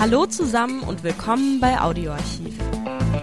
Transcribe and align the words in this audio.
Hallo 0.00 0.26
zusammen 0.26 0.84
und 0.84 1.02
willkommen 1.02 1.58
bei 1.58 1.80
Audioarchiv, 1.80 2.56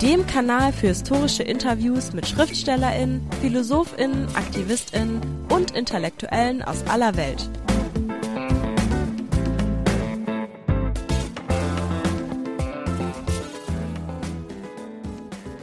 dem 0.01 0.27
Kanal 0.27 0.73
für 0.73 0.87
historische 0.87 1.41
Interviews 1.41 2.11
mit 2.11 2.27
Schriftstellerinnen, 2.27 3.21
Philosophinnen, 3.39 4.27
Aktivistinnen 4.35 5.21
und 5.47 5.71
Intellektuellen 5.71 6.61
aus 6.63 6.83
aller 6.87 7.15
Welt. 7.15 7.49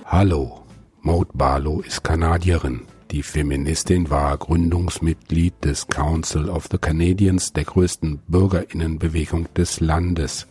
Hallo, 0.06 0.62
Maud 1.02 1.28
Barlow 1.34 1.82
ist 1.82 2.02
Kanadierin. 2.02 2.86
Die 3.10 3.22
Feministin 3.22 4.08
war 4.08 4.38
Gründungsmitglied 4.38 5.62
des 5.62 5.88
Council 5.88 6.48
of 6.48 6.68
the 6.70 6.78
Canadians, 6.78 7.52
der 7.52 7.64
größten 7.64 8.20
Bürgerinnenbewegung 8.28 9.52
des 9.52 9.80
Landes. 9.80 10.46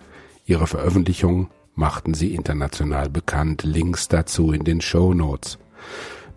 Ihre 0.46 0.68
Veröffentlichungen 0.68 1.50
machten 1.76 2.14
sie 2.14 2.34
international 2.34 3.10
bekannt. 3.10 3.64
Links 3.64 4.08
dazu 4.08 4.52
in 4.52 4.64
den 4.64 4.82
Show 4.82 5.14
Notes. 5.14 5.58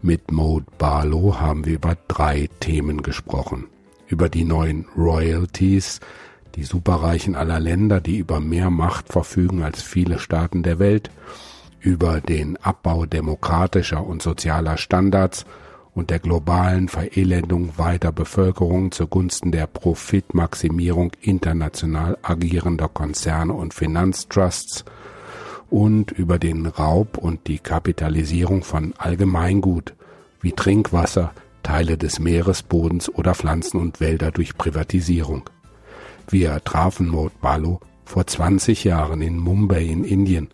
Mit 0.02 0.30
Maud 0.30 0.64
Barlow 0.78 1.40
haben 1.40 1.64
wir 1.64 1.74
über 1.74 1.96
drei 2.08 2.48
Themen 2.60 3.02
gesprochen. 3.02 3.66
Über 4.06 4.28
die 4.28 4.44
neuen 4.44 4.86
Royalties, 4.96 6.00
die 6.54 6.64
Superreichen 6.64 7.34
aller 7.34 7.58
Länder, 7.58 8.00
die 8.00 8.18
über 8.18 8.38
mehr 8.38 8.70
Macht 8.70 9.10
verfügen 9.10 9.62
als 9.62 9.82
viele 9.82 10.18
Staaten 10.18 10.62
der 10.62 10.78
Welt, 10.78 11.10
über 11.80 12.20
den 12.20 12.56
Abbau 12.58 13.06
demokratischer 13.06 14.06
und 14.06 14.22
sozialer 14.22 14.76
Standards 14.76 15.44
und 15.94 16.10
der 16.10 16.18
globalen 16.18 16.88
Verelendung 16.88 17.78
weiter 17.78 18.12
Bevölkerung 18.12 18.90
zugunsten 18.90 19.52
der 19.52 19.66
Profitmaximierung 19.66 21.12
international 21.20 22.18
agierender 22.22 22.88
Konzerne 22.88 23.52
und 23.52 23.74
Finanztrusts 23.74 24.84
und 25.70 26.10
über 26.10 26.38
den 26.38 26.66
Raub 26.66 27.16
und 27.16 27.46
die 27.46 27.58
Kapitalisierung 27.58 28.62
von 28.62 28.94
Allgemeingut 28.98 29.94
wie 30.40 30.52
Trinkwasser, 30.52 31.32
Teile 31.62 31.96
des 31.96 32.18
Meeresbodens 32.18 33.08
oder 33.08 33.34
Pflanzen 33.34 33.80
und 33.80 34.00
Wälder 34.00 34.30
durch 34.30 34.58
Privatisierung. 34.58 35.48
Wir 36.28 36.62
trafen 36.64 37.08
Maud 37.08 37.40
Balu 37.40 37.78
vor 38.04 38.26
20 38.26 38.84
Jahren 38.84 39.22
in 39.22 39.38
Mumbai 39.38 39.84
in 39.84 40.04
Indien 40.04 40.48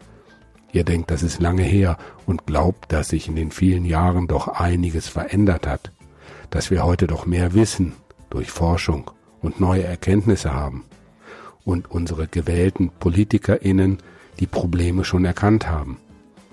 Ihr 0.73 0.85
denkt, 0.85 1.11
das 1.11 1.23
ist 1.23 1.41
lange 1.41 1.63
her 1.63 1.99
und 2.27 2.47
glaubt, 2.47 2.93
dass 2.93 3.09
sich 3.09 3.29
in 3.29 3.37
den 3.37 3.51
vielen 3.51 3.85
Jahren 3.85 4.29
doch 4.29 4.49
einiges 4.49 5.09
verändert 5.09 5.67
hat, 5.67 5.93
dass 6.51 6.71
wir 6.71 6.85
heute 6.85 7.07
doch 7.07 7.27
mehr 7.27 7.55
wissen 7.55 7.95
durch 8.31 8.51
Forschung 8.51 9.11
und 9.43 9.61
neue 9.61 9.85
Erkenntnisse 9.85 10.55
haben 10.55 10.85
und 11.65 11.91
unsere 11.91 12.27
gewählten 12.27 12.91
Politikerinnen 13.01 13.99
die 14.39 14.47
Probleme 14.47 15.05
schon 15.05 15.25
erkannt 15.25 15.69
haben. 15.69 15.99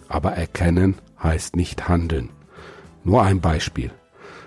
Aber 0.08 0.32
erkennen 0.32 0.96
heißt 1.22 1.56
nicht 1.56 1.88
handeln. 1.88 2.30
Nur 3.04 3.24
ein 3.24 3.42
Beispiel. 3.42 3.92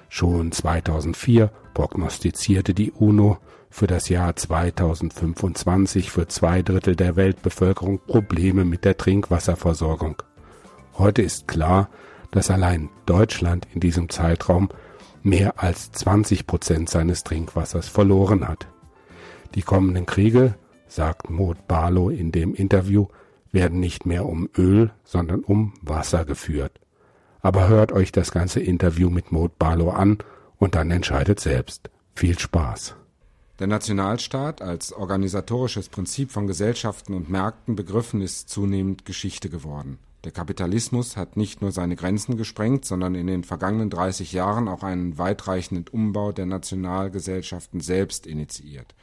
Schon 0.08 0.52
2004 0.52 1.50
prognostizierte 1.74 2.74
die 2.74 2.90
UNO, 2.90 3.38
für 3.70 3.86
das 3.86 4.08
Jahr 4.08 4.34
2025 4.34 6.10
für 6.10 6.26
zwei 6.26 6.60
Drittel 6.60 6.96
der 6.96 7.16
Weltbevölkerung 7.16 8.00
Probleme 8.00 8.64
mit 8.64 8.84
der 8.84 8.96
Trinkwasserversorgung. 8.96 10.22
Heute 10.98 11.22
ist 11.22 11.48
klar, 11.48 11.88
dass 12.32 12.50
allein 12.50 12.90
Deutschland 13.06 13.66
in 13.72 13.80
diesem 13.80 14.08
Zeitraum 14.10 14.68
mehr 15.22 15.62
als 15.62 15.92
20 15.92 16.46
Prozent 16.46 16.90
seines 16.90 17.24
Trinkwassers 17.24 17.88
verloren 17.88 18.46
hat. 18.46 18.66
Die 19.54 19.62
kommenden 19.62 20.06
Kriege, 20.06 20.54
sagt 20.88 21.30
Maud 21.30 21.68
Barlow 21.68 22.10
in 22.10 22.32
dem 22.32 22.54
Interview, 22.54 23.06
werden 23.52 23.80
nicht 23.80 24.06
mehr 24.06 24.26
um 24.26 24.48
Öl, 24.56 24.90
sondern 25.04 25.40
um 25.40 25.74
Wasser 25.82 26.24
geführt. 26.24 26.80
Aber 27.40 27.68
hört 27.68 27.92
euch 27.92 28.12
das 28.12 28.32
ganze 28.32 28.60
Interview 28.60 29.10
mit 29.10 29.32
Maud 29.32 29.58
Barlow 29.58 29.90
an 29.90 30.18
und 30.58 30.74
dann 30.74 30.90
entscheidet 30.90 31.40
selbst. 31.40 31.90
Viel 32.14 32.38
Spaß. 32.38 32.96
Der 33.60 33.66
Nationalstaat 33.66 34.62
als 34.62 34.90
organisatorisches 34.90 35.90
Prinzip 35.90 36.30
von 36.30 36.46
Gesellschaften 36.46 37.12
und 37.12 37.28
Märkten 37.28 37.76
begriffen 37.76 38.22
ist 38.22 38.48
zunehmend 38.48 39.04
Geschichte 39.04 39.50
geworden. 39.50 39.98
Der 40.24 40.32
Kapitalismus 40.32 41.18
hat 41.18 41.36
nicht 41.36 41.60
nur 41.60 41.70
seine 41.70 41.94
Grenzen 41.94 42.38
gesprengt, 42.38 42.86
sondern 42.86 43.14
in 43.14 43.26
den 43.26 43.44
vergangenen 43.44 43.90
30 43.90 44.32
Jahren 44.32 44.66
auch 44.66 44.82
einen 44.82 45.18
weitreichenden 45.18 45.86
Umbau 45.88 46.32
der 46.32 46.46
Nationalgesellschaften 46.46 47.80
selbst 47.80 48.26
initiiert. 48.26 48.94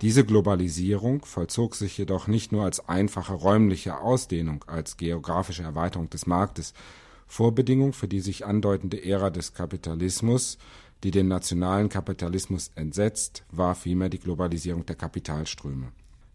Diese 0.00 0.24
Globalisierung 0.24 1.26
vollzog 1.26 1.74
sich 1.74 1.98
jedoch 1.98 2.28
nicht 2.28 2.50
nur 2.50 2.64
als 2.64 2.88
einfache 2.88 3.34
räumliche 3.34 3.98
Ausdehnung, 3.98 4.64
als 4.68 4.96
geografische 4.96 5.64
Erweiterung 5.64 6.08
des 6.08 6.26
Marktes. 6.26 6.72
Vorbedingung 7.26 7.92
für 7.92 8.08
die 8.08 8.20
sich 8.20 8.46
andeutende 8.46 9.04
Ära 9.04 9.28
des 9.28 9.52
Kapitalismus 9.52 10.56
die 11.02 11.10
den 11.10 11.28
nationalen 11.28 11.88
Kapitalismus 11.88 12.70
entsetzt, 12.74 13.44
war 13.50 13.74
vielmehr 13.74 14.08
die 14.08 14.20
Globalisierung 14.20 14.86
der 14.86 14.96
Kapitalströme. 14.96 15.92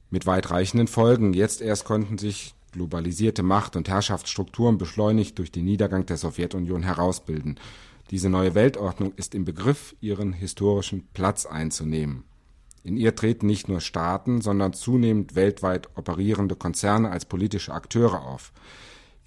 Mit 0.10 0.26
weitreichenden 0.26 0.88
Folgen. 0.88 1.34
Jetzt 1.34 1.62
erst 1.62 1.86
konnten 1.86 2.18
sich 2.18 2.54
globalisierte 2.72 3.44
Macht- 3.44 3.76
und 3.76 3.90
Herrschaftsstrukturen 3.90 4.78
beschleunigt 4.78 5.38
durch 5.38 5.52
den 5.52 5.66
Niedergang 5.66 6.06
der 6.06 6.18
Sowjetunion 6.18 6.84
herausbilden. 6.84 7.60
Diese 8.12 8.30
neue 8.30 8.56
Weltordnung 8.56 9.14
ist 9.16 9.36
im 9.36 9.46
Begriff, 9.46 9.96
ihren 10.00 10.32
historischen 10.32 11.08
Platz 11.14 11.46
einzunehmen. 11.46 12.24
In 12.84 12.96
ihr 12.96 13.16
treten 13.16 13.48
nicht 13.48 13.68
nur 13.68 13.82
Staaten, 13.82 14.40
sondern 14.40 14.72
zunehmend 14.72 15.36
weltweit 15.36 15.90
operierende 15.98 16.56
Konzerne 16.56 17.10
als 17.12 17.26
politische 17.26 17.74
Akteure 17.74 18.26
auf. 18.26 18.54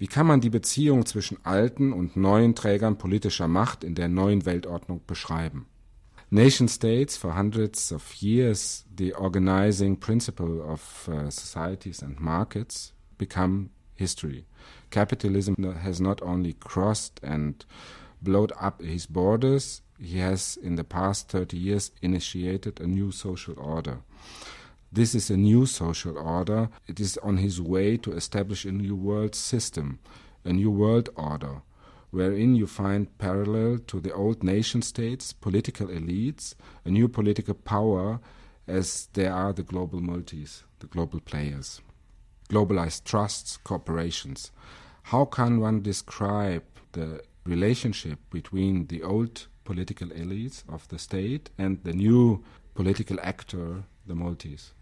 Wie 0.01 0.07
kann 0.07 0.25
man 0.25 0.41
die 0.41 0.49
Beziehung 0.49 1.05
zwischen 1.05 1.37
alten 1.45 1.93
und 1.93 2.17
neuen 2.17 2.55
Trägern 2.55 2.97
politischer 2.97 3.47
Macht 3.47 3.83
in 3.83 3.93
der 3.93 4.07
neuen 4.07 4.47
Weltordnung 4.47 5.01
beschreiben? 5.05 5.67
Nation 6.31 6.67
states, 6.67 7.15
for 7.17 7.35
hundreds 7.35 7.91
of 7.91 8.11
years, 8.15 8.83
the 8.97 9.13
organizing 9.13 9.99
principle 9.99 10.59
of 10.59 11.07
uh, 11.07 11.29
societies 11.29 12.01
and 12.01 12.19
markets 12.19 12.93
become 13.19 13.69
history. 13.93 14.47
Capitalism 14.89 15.53
has 15.83 15.99
not 15.99 16.23
only 16.23 16.53
crossed 16.53 17.23
and 17.23 17.63
blowed 18.23 18.51
up 18.59 18.81
his 18.81 19.05
borders, 19.05 19.83
he 19.99 20.17
has 20.17 20.57
in 20.57 20.77
the 20.77 20.83
past 20.83 21.29
30 21.29 21.57
years 21.57 21.91
initiated 22.01 22.81
a 22.81 22.87
new 22.87 23.11
social 23.11 23.53
order. 23.55 23.99
This 24.93 25.15
is 25.15 25.29
a 25.29 25.37
new 25.37 25.65
social 25.67 26.17
order. 26.17 26.67
It 26.85 26.99
is 26.99 27.17
on 27.23 27.37
his 27.37 27.61
way 27.61 27.95
to 27.95 28.11
establish 28.11 28.65
a 28.65 28.73
new 28.73 28.93
world 28.93 29.35
system, 29.35 29.99
a 30.43 30.51
new 30.51 30.69
world 30.69 31.07
order, 31.15 31.61
wherein 32.09 32.55
you 32.55 32.67
find 32.67 33.17
parallel 33.17 33.77
to 33.87 34.01
the 34.01 34.13
old 34.13 34.43
nation 34.43 34.81
states, 34.81 35.31
political 35.31 35.87
elites, 35.87 36.55
a 36.83 36.89
new 36.89 37.07
political 37.07 37.53
power, 37.53 38.19
as 38.67 39.07
there 39.13 39.33
are 39.33 39.53
the 39.53 39.63
global 39.63 40.01
multis, 40.01 40.65
the 40.79 40.87
global 40.87 41.21
players. 41.21 41.79
Globalized 42.49 43.05
trusts, 43.05 43.55
corporations. 43.63 44.51
How 45.03 45.23
can 45.23 45.61
one 45.61 45.81
describe 45.81 46.63
the 46.91 47.21
relationship 47.45 48.19
between 48.29 48.87
the 48.87 49.03
old 49.03 49.47
political 49.63 50.09
elites 50.09 50.63
of 50.67 50.85
the 50.89 50.99
state 50.99 51.49
and 51.57 51.81
the 51.85 51.93
new 51.93 52.43
political 52.75 53.17
actor, 53.23 53.85
the 54.05 54.15
multis? 54.15 54.73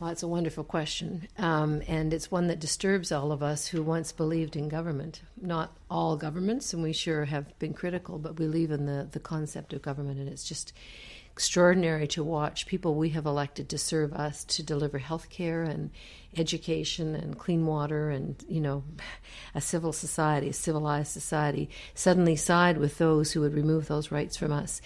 Well, 0.00 0.10
it's 0.10 0.22
a 0.22 0.28
wonderful 0.28 0.62
question. 0.62 1.26
Um, 1.38 1.82
and 1.88 2.14
it's 2.14 2.30
one 2.30 2.46
that 2.46 2.60
disturbs 2.60 3.10
all 3.10 3.32
of 3.32 3.42
us 3.42 3.66
who 3.66 3.82
once 3.82 4.12
believed 4.12 4.54
in 4.54 4.68
government. 4.68 5.22
Not 5.40 5.76
all 5.90 6.16
governments, 6.16 6.72
and 6.72 6.84
we 6.84 6.92
sure 6.92 7.24
have 7.24 7.58
been 7.58 7.74
critical, 7.74 8.18
but 8.18 8.38
we 8.38 8.46
believe 8.46 8.70
in 8.70 8.86
the, 8.86 9.08
the 9.10 9.18
concept 9.18 9.72
of 9.72 9.82
government. 9.82 10.20
And 10.20 10.28
it's 10.28 10.44
just 10.44 10.72
extraordinary 11.32 12.06
to 12.08 12.22
watch 12.22 12.66
people 12.66 12.94
we 12.94 13.10
have 13.10 13.26
elected 13.26 13.68
to 13.68 13.78
serve 13.78 14.12
us 14.12 14.44
to 14.44 14.62
deliver 14.62 14.98
health 14.98 15.30
care 15.30 15.64
and 15.64 15.90
education 16.36 17.16
and 17.16 17.38
clean 17.38 17.66
water 17.66 18.10
and, 18.10 18.44
you 18.48 18.60
know, 18.60 18.84
a 19.54 19.60
civil 19.60 19.92
society, 19.92 20.48
a 20.48 20.52
civilized 20.52 21.10
society, 21.10 21.68
suddenly 21.94 22.36
side 22.36 22.78
with 22.78 22.98
those 22.98 23.32
who 23.32 23.40
would 23.40 23.54
remove 23.54 23.88
those 23.88 24.12
rights 24.12 24.36
from 24.36 24.52
us 24.52 24.80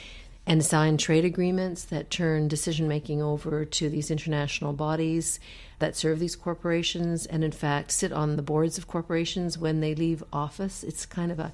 and 0.46 0.64
sign 0.64 0.96
trade 0.96 1.24
agreements 1.24 1.84
that 1.84 2.10
turn 2.10 2.48
decision 2.48 2.88
making 2.88 3.22
over 3.22 3.64
to 3.64 3.88
these 3.88 4.10
international 4.10 4.72
bodies 4.72 5.38
that 5.78 5.96
serve 5.96 6.18
these 6.18 6.36
corporations 6.36 7.26
and 7.26 7.44
in 7.44 7.52
fact 7.52 7.90
sit 7.90 8.12
on 8.12 8.36
the 8.36 8.42
boards 8.42 8.78
of 8.78 8.88
corporations 8.88 9.56
when 9.56 9.80
they 9.80 9.94
leave 9.94 10.22
office. 10.32 10.82
It's 10.82 11.06
kind 11.06 11.30
of 11.30 11.38
a 11.38 11.52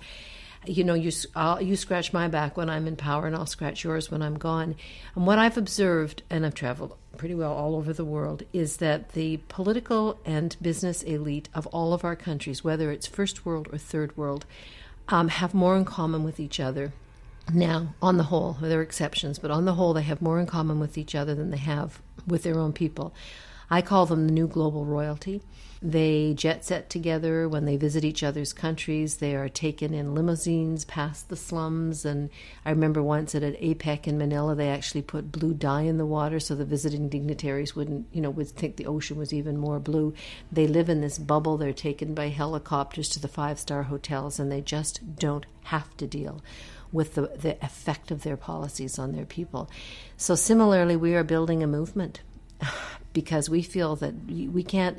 you 0.67 0.85
know 0.85 0.95
you 0.95 1.13
I'll, 1.37 1.63
you 1.63 1.77
scratch 1.77 2.13
my 2.13 2.29
back 2.29 2.57
when 2.57 2.69
I'm 2.69 2.87
in 2.89 2.97
power 2.97 3.27
and 3.27 3.37
I'll 3.37 3.47
scratch 3.47 3.85
yours 3.85 4.11
when 4.11 4.23
I'm 4.23 4.39
gone. 4.39 4.75
And 5.15 5.27
what 5.27 5.39
I've 5.39 5.57
observed 5.59 6.23
and 6.31 6.45
I've 6.45 6.55
traveled 6.55 6.97
pretty 7.17 7.35
well 7.35 7.53
all 7.53 7.75
over 7.77 7.93
the 7.93 8.05
world 8.05 8.43
is 8.53 8.79
that 8.79 9.11
the 9.11 9.39
political 9.49 10.19
and 10.25 10.57
business 10.63 11.03
elite 11.03 11.49
of 11.55 11.67
all 11.69 11.93
of 11.93 12.05
our 12.05 12.17
countries 12.17 12.65
whether 12.65 12.91
it's 12.91 13.07
first 13.07 13.45
world 13.45 13.69
or 13.73 13.79
third 13.79 14.17
world 14.17 14.47
um, 15.09 15.29
have 15.29 15.53
more 15.53 15.77
in 15.77 15.85
common 15.85 16.23
with 16.23 16.39
each 16.39 16.61
other 16.61 16.93
now, 17.53 17.95
on 18.03 18.17
the 18.17 18.25
whole, 18.25 18.59
there 18.61 18.81
are 18.81 18.83
exceptions, 18.83 19.39
but 19.39 19.51
on 19.51 19.65
the 19.65 19.75
whole, 19.75 19.95
they 19.95 20.03
have 20.03 20.21
more 20.21 20.39
in 20.39 20.47
common 20.47 20.81
with 20.81 20.99
each 20.99 21.15
other 21.15 21.35
than 21.35 21.51
they 21.51 21.59
have 21.59 22.01
with 22.27 22.43
their 22.43 22.59
own 22.59 22.73
people. 22.73 23.15
I 23.71 23.83
call 23.83 24.07
them 24.07 24.27
the 24.27 24.33
new 24.33 24.47
global 24.47 24.85
royalty. 24.85 25.43
They 25.81 26.35
jet 26.35 26.65
set 26.65 26.91
together 26.91 27.49
when 27.49 27.65
they 27.65 27.77
visit 27.77 28.05
each 28.05 28.23
other's 28.23 28.53
countries. 28.53 29.19
They 29.19 29.37
are 29.37 29.49
taken 29.49 29.95
in 29.95 30.15
limousines 30.15 30.85
past 30.85 31.29
the 31.29 31.37
slums. 31.37 32.05
And 32.05 32.31
I 32.65 32.71
remember 32.71 33.03
once 33.03 33.35
at 33.35 33.43
an 33.43 33.55
APEC 33.55 34.09
in 34.09 34.19
Manila, 34.19 34.55
they 34.55 34.71
actually 34.71 35.03
put 35.03 35.31
blue 35.31 35.55
dye 35.55 35.83
in 35.83 35.99
the 35.99 36.07
water 36.07 36.41
so 36.41 36.55
the 36.55 36.65
visiting 36.65 37.09
dignitaries 37.09 37.77
wouldn't, 37.77 38.07
you 38.13 38.21
know, 38.21 38.31
would 38.31 38.49
think 38.49 38.77
the 38.77 38.87
ocean 38.87 39.19
was 39.19 39.33
even 39.33 39.57
more 39.57 39.79
blue. 39.79 40.15
They 40.51 40.67
live 40.67 40.89
in 40.89 41.01
this 41.01 41.19
bubble. 41.19 41.57
They're 41.59 41.73
taken 41.73 42.15
by 42.15 42.29
helicopters 42.29 43.09
to 43.11 43.21
the 43.21 43.29
five 43.29 43.59
star 43.59 43.85
hotels, 43.85 44.41
and 44.41 44.51
they 44.51 44.63
just 44.63 45.17
don't 45.17 45.47
have 45.65 45.97
to 45.99 46.07
deal 46.07 46.43
with 46.93 47.15
the, 47.15 47.23
the 47.41 47.63
effect 47.65 48.11
of 48.11 48.23
their 48.23 48.37
policies 48.37 48.99
on 48.99 49.13
their 49.13 49.27
people. 49.27 49.71
So, 50.17 50.35
similarly, 50.35 50.97
we 50.97 51.15
are 51.15 51.25
building 51.25 51.63
a 51.63 51.67
movement 51.67 52.21
because 53.13 53.51
we 53.51 53.63
feel 53.63 53.97
that 53.97 54.15
we 54.27 54.63
can't 54.63 54.99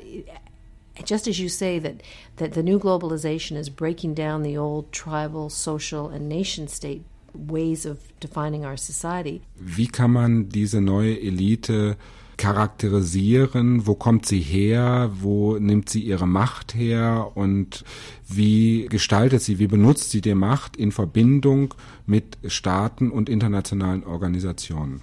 just 1.04 1.26
as 1.26 1.40
you 1.40 1.48
say 1.48 1.78
that, 1.78 2.02
that 2.36 2.52
the 2.52 2.62
new 2.62 2.78
globalization 2.78 3.56
is 3.56 3.70
breaking 3.70 4.14
down 4.14 4.42
the 4.42 4.56
old 4.56 4.92
tribal, 4.92 5.48
social, 5.48 6.08
and 6.08 6.28
nation 6.28 6.68
state 6.68 7.02
ways 7.34 7.86
of 7.86 7.98
defining 8.20 8.64
our 8.64 8.76
society. 8.76 9.42
Wie 9.56 9.86
kann 9.86 10.10
man 10.10 10.48
diese 10.48 10.80
neue 10.80 11.14
Elite 11.14 11.96
charakterisieren? 12.40 13.86
Wo 13.86 13.94
kommt 13.94 14.24
sie 14.24 14.40
her? 14.40 15.10
Wo 15.20 15.58
nimmt 15.58 15.90
sie 15.90 16.00
ihre 16.00 16.26
Macht 16.26 16.74
her? 16.74 17.32
Und 17.34 17.84
wie 18.26 18.86
gestaltet 18.86 19.42
sie, 19.42 19.58
wie 19.58 19.66
benutzt 19.66 20.10
sie 20.10 20.22
die 20.22 20.34
Macht 20.34 20.74
in 20.74 20.90
Verbindung 20.90 21.74
mit 22.06 22.38
Staaten 22.46 23.10
und 23.10 23.28
internationalen 23.28 24.04
Organisationen? 24.04 25.02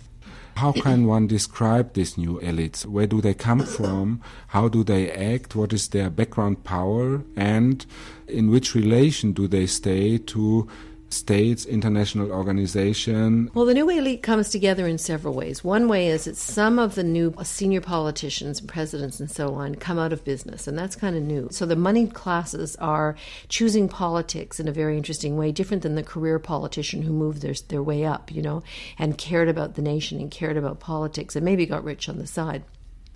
How 0.60 0.74
can 0.74 1.06
one 1.06 1.28
describe 1.28 1.94
these 1.94 2.20
new 2.20 2.40
elites? 2.40 2.88
Where 2.92 3.08
do 3.08 3.22
they 3.22 3.36
come 3.36 3.64
from? 3.64 4.22
How 4.52 4.68
do 4.68 4.84
they 4.84 5.12
act? 5.12 5.56
What 5.56 5.72
is 5.72 5.92
their 5.92 6.10
background 6.10 6.64
power? 6.64 7.22
And 7.36 7.86
in 8.26 8.52
which 8.52 8.74
relation 8.74 9.36
do 9.36 9.48
they 9.48 9.68
stay 9.68 10.18
to 10.18 10.66
states, 11.10 11.66
international 11.66 12.32
organization? 12.32 13.50
Well, 13.54 13.66
the 13.66 13.74
new 13.74 13.90
elite 13.90 14.24
comes 14.24 14.50
together 14.50 14.88
in 14.88 14.98
several 14.98 15.34
ways. 15.34 15.64
One 15.64 15.88
way 15.88 16.08
is 16.08 16.26
that 16.26 16.38
some 16.38 16.80
of 16.80 16.96
the 16.96 17.04
new 17.04 17.34
senior 17.44 17.82
politicians, 17.82 18.62
presidents, 18.62 19.20
and 19.20 19.30
so 19.30 19.54
on 19.56 19.76
come 19.76 20.00
out 20.00 20.14
of 20.14 20.24
business, 20.24 20.68
and 20.68 20.78
that's 20.78 20.96
kind 20.96 21.16
of 21.16 21.24
new. 21.24 21.48
So 21.52 21.66
the 21.66 21.76
moneyed 21.76 22.14
classes 22.14 22.76
are 22.78 23.16
choosing 23.50 23.88
politics 23.88 24.60
in 24.60 24.68
a 24.68 24.72
very 24.72 24.98
interesting 24.98 25.38
way, 25.38 25.52
different 25.52 25.84
than 25.84 25.96
the 25.96 26.04
career 26.04 26.40
politician 26.40 27.02
who 27.02 27.14
moved 27.14 27.42
their, 27.42 27.56
their 27.68 27.84
way 27.84 28.06
up, 28.06 28.32
you 28.32 28.42
know, 28.42 28.64
and 28.98 29.18
cared 29.18 29.50
about 29.50 29.76
the 29.76 29.82
nation 29.82 30.20
and 30.20 30.32
cared 30.32 30.58
about 30.58 30.80
politics 30.80 31.36
and 31.36 31.46
maybe 31.46 31.66
got 31.66 31.84
rich 31.84 32.10
on 32.10 32.18
the 32.18 32.28
side. 32.28 32.64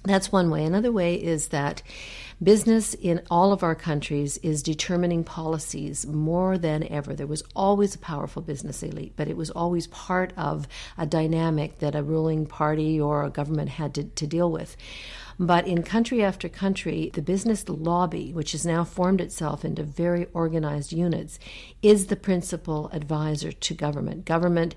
That's 0.03 0.31
one 0.31 0.49
way. 0.49 0.63
Another 0.63 0.91
way 0.91 1.15
is 1.15 1.49
that 1.49 1.83
business 2.41 2.95
in 2.95 3.21
all 3.29 3.53
of 3.53 3.61
our 3.61 3.75
countries 3.75 4.37
is 4.37 4.63
determining 4.63 5.23
policies 5.23 6.07
more 6.07 6.57
than 6.57 6.87
ever. 6.87 7.13
There 7.13 7.27
was 7.27 7.43
always 7.55 7.93
a 7.93 7.99
powerful 7.99 8.41
business 8.41 8.81
elite, 8.81 9.13
but 9.15 9.27
it 9.27 9.37
was 9.37 9.51
always 9.51 9.85
part 9.87 10.33
of 10.35 10.67
a 10.97 11.05
dynamic 11.05 11.77
that 11.79 11.93
a 11.93 12.01
ruling 12.01 12.47
party 12.47 12.99
or 12.99 13.23
a 13.23 13.29
government 13.29 13.69
had 13.69 13.93
to, 13.93 14.03
to 14.03 14.25
deal 14.25 14.51
with. 14.51 14.75
But 15.37 15.67
in 15.67 15.83
country 15.83 16.23
after 16.23 16.49
country, 16.49 17.11
the 17.13 17.21
business 17.21 17.67
lobby, 17.69 18.33
which 18.33 18.53
has 18.53 18.65
now 18.65 18.83
formed 18.83 19.21
itself 19.21 19.63
into 19.63 19.83
very 19.83 20.25
organized 20.33 20.93
units, 20.93 21.39
is 21.83 22.07
the 22.07 22.15
principal 22.15 22.89
advisor 22.91 23.51
to 23.51 23.73
government. 23.75 24.25
Government 24.25 24.73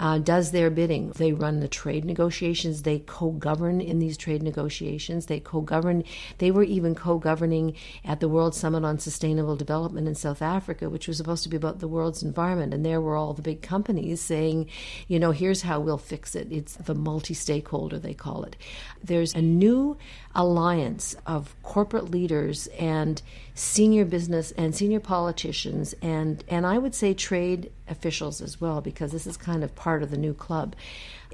uh, 0.00 0.18
does 0.18 0.50
their 0.50 0.70
bidding. 0.70 1.10
They 1.10 1.32
run 1.32 1.60
the 1.60 1.68
trade 1.68 2.04
negotiations. 2.04 2.82
They 2.82 3.00
co-govern 3.00 3.80
in 3.80 3.98
these 3.98 4.16
trade 4.16 4.42
negotiations. 4.42 5.26
They 5.26 5.40
co-govern. 5.40 6.04
They 6.38 6.50
were 6.50 6.64
even 6.64 6.94
co-governing 6.94 7.76
at 8.04 8.20
the 8.20 8.28
World 8.28 8.54
Summit 8.54 8.84
on 8.84 8.98
Sustainable 8.98 9.56
Development 9.56 10.08
in 10.08 10.14
South 10.14 10.42
Africa, 10.42 10.90
which 10.90 11.08
was 11.08 11.16
supposed 11.16 11.42
to 11.44 11.48
be 11.48 11.56
about 11.56 11.80
the 11.80 11.88
world's 11.88 12.22
environment. 12.22 12.74
And 12.74 12.84
there 12.84 13.00
were 13.00 13.16
all 13.16 13.34
the 13.34 13.42
big 13.42 13.62
companies 13.62 14.20
saying, 14.20 14.68
you 15.08 15.18
know, 15.18 15.30
here's 15.30 15.62
how 15.62 15.80
we'll 15.80 15.98
fix 15.98 16.34
it. 16.34 16.48
It's 16.50 16.74
the 16.74 16.94
multi-stakeholder 16.94 17.98
they 17.98 18.14
call 18.14 18.44
it. 18.44 18.56
There's 19.04 19.34
a 19.34 19.42
new 19.42 19.96
alliance 20.34 21.14
of 21.26 21.54
corporate 21.62 22.10
leaders 22.10 22.66
and 22.78 23.20
senior 23.54 24.04
business 24.04 24.50
and 24.52 24.74
senior 24.74 25.00
politicians 25.00 25.94
and 26.00 26.42
and 26.48 26.66
I 26.66 26.78
would 26.78 26.94
say 26.94 27.12
trade 27.12 27.70
officials 27.88 28.40
as 28.40 28.60
well 28.60 28.80
because 28.80 29.12
this 29.12 29.26
is 29.26 29.36
kind 29.36 29.62
of 29.62 29.74
part 29.74 30.02
of 30.02 30.10
the 30.10 30.16
new 30.16 30.34
club. 30.34 30.74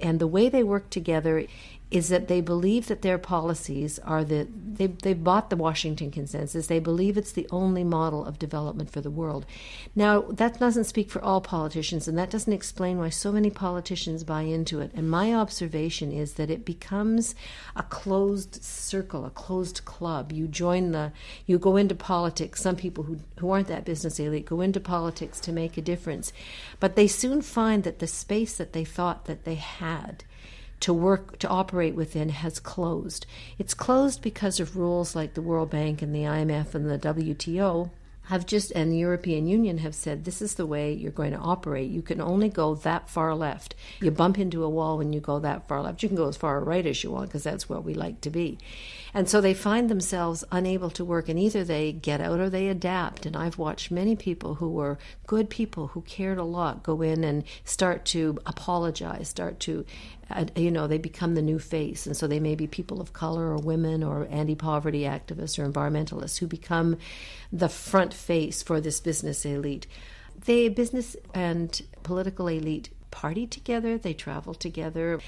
And 0.01 0.19
the 0.19 0.27
way 0.27 0.49
they 0.49 0.63
work 0.63 0.91
together 0.91 1.47
is 1.91 2.09
that 2.11 2.29
they 2.29 2.41
believe 2.41 2.87
that 2.89 3.01
their 3.01 3.17
policies 3.17 3.99
are 4.01 4.23
the 4.23 4.47
they 4.53 4.87
they've 4.87 5.25
bought 5.25 5.49
the 5.49 5.57
Washington 5.57 6.11
consensus. 6.11 6.67
They 6.67 6.79
believe 6.79 7.17
it's 7.17 7.33
the 7.33 7.49
only 7.51 7.83
model 7.83 8.25
of 8.25 8.39
development 8.39 8.91
for 8.91 9.01
the 9.01 9.11
world. 9.11 9.47
Now 9.95 10.21
that 10.21 10.59
doesn't 10.59 10.85
speak 10.85 11.11
for 11.11 11.23
all 11.23 11.41
politicians, 11.41 12.07
and 12.07 12.19
that 12.19 12.31
doesn't 12.31 12.53
explain 12.53 12.99
why 12.99 13.09
so 13.09 13.33
many 13.33 13.49
politicians 13.51 14.23
buy 14.23 14.43
into 14.43 14.81
it. 14.81 14.91
And 14.95 15.11
my 15.11 15.33
observation 15.33 16.13
is 16.13 16.35
that 16.35 16.51
it 16.51 16.65
becomes 16.65 17.35
a 17.75 17.83
closed 17.85 18.63
circle, 18.63 19.25
a 19.25 19.31
closed 19.31 19.85
club. 19.87 20.31
You 20.31 20.47
join 20.47 20.93
the 20.93 21.13
you 21.47 21.59
go 21.59 21.77
into 21.77 21.95
politics. 21.95 22.61
Some 22.61 22.77
people 22.77 23.05
who 23.05 23.19
who 23.39 23.51
aren't 23.51 23.69
that 23.69 23.87
business 23.87 24.21
elite 24.21 24.47
go 24.47 24.61
into 24.61 24.81
politics 24.81 25.41
to 25.41 25.53
make 25.53 25.79
a 25.79 25.83
difference, 25.83 26.35
but 26.81 26.97
they 26.97 27.07
soon 27.07 27.41
find 27.41 27.83
that 27.85 27.99
the 27.99 28.07
space 28.07 28.59
that 28.59 28.75
they 28.75 28.85
thought 28.85 29.25
that 29.25 29.45
they 29.45 29.55
had 29.55 30.25
to 30.81 30.93
work 30.93 31.39
to 31.39 31.49
operate 31.49 31.95
within 31.95 32.29
has 32.29 32.61
closed. 32.61 33.27
It's 33.59 33.75
closed 33.75 34.23
because 34.23 34.61
of 34.61 34.77
rules 34.77 35.17
like 35.17 35.35
the 35.35 35.43
World 35.43 35.71
Bank 35.71 36.03
and 36.03 36.15
the 36.15 36.23
IMF 36.23 36.75
and 36.75 36.89
the 36.89 36.99
WTO 36.99 37.91
have 38.29 38.45
just 38.45 38.71
and 38.73 38.93
the 38.93 38.99
European 38.99 39.47
Union 39.47 39.79
have 39.79 39.95
said 39.95 40.25
this 40.25 40.43
is 40.43 40.55
the 40.55 40.67
way 40.67 40.93
you're 40.93 41.11
going 41.11 41.33
to 41.33 41.39
operate. 41.39 41.91
You 41.91 42.03
can 42.03 42.21
only 42.21 42.51
go 42.51 42.75
that 42.75 43.09
far 43.09 43.35
left. 43.35 43.75
You 44.03 44.11
bump 44.11 44.39
into 44.39 44.65
a 44.65 44.69
wall 44.69 44.99
when 44.99 45.15
you 45.15 45.21
go 45.21 45.39
that 45.39 45.67
far 45.67 45.81
left. 45.81 46.03
You 46.03 46.11
can 46.11 46.17
go 46.17 46.29
as 46.29 46.37
far 46.37 46.61
right 46.61 46.85
as 46.85 47.03
you 47.03 47.11
want 47.11 47.31
because 47.31 47.43
that's 47.43 47.71
where 47.71 47.81
we 47.81 47.95
like 47.95 48.21
to 48.21 48.31
be. 48.31 48.59
And 49.15 49.31
so 49.31 49.41
they 49.41 49.55
find 49.55 49.89
themselves 49.89 50.45
unable 50.53 50.91
to 50.91 51.07
work 51.07 51.31
and 51.31 51.39
either 51.39 51.65
they 51.65 51.91
get 51.91 52.21
out 52.21 52.39
or 52.39 52.51
they 52.51 52.69
adapt. 52.69 53.25
And 53.25 53.35
I've 53.35 53.57
watched 53.57 53.91
many 53.91 54.15
people 54.15 54.57
who 54.57 54.69
were 54.69 54.99
good 55.27 55.49
people 55.49 55.89
who 55.89 56.03
cared 56.03 56.37
a 56.37 56.45
lot 56.45 56.83
go 56.83 57.01
in 57.01 57.25
and 57.25 57.45
start 57.65 58.05
to 58.07 58.39
apologize, 58.45 59.31
start 59.31 59.59
to 59.61 59.87
you 60.57 60.71
know, 60.71 60.87
they 60.87 60.99
become 60.99 61.35
the 61.35 61.43
new 61.43 61.59
face. 61.59 62.07
And 62.07 62.17
so 62.17 62.27
they 62.27 62.41
may 62.41 62.55
be 62.55 62.67
people 62.67 63.01
of 63.01 63.13
color 63.13 63.45
or 63.45 63.57
women 63.57 64.03
or 64.03 64.27
anti 64.31 64.55
poverty 64.55 65.03
activists 65.03 65.59
or 65.59 65.71
environmentalists 65.71 66.39
who 66.39 66.47
become 66.47 66.99
the 67.53 67.69
front 67.69 68.13
face 68.13 68.63
for 68.63 68.81
this 68.81 69.01
business 69.01 69.45
elite. 69.45 69.87
They, 70.45 70.69
business 70.69 71.17
and 71.35 71.81
political 72.03 72.49
elite, 72.49 72.91
party 73.11 73.47
together, 73.47 73.99
they 73.99 74.15
travel 74.15 74.55
together. 74.55 75.21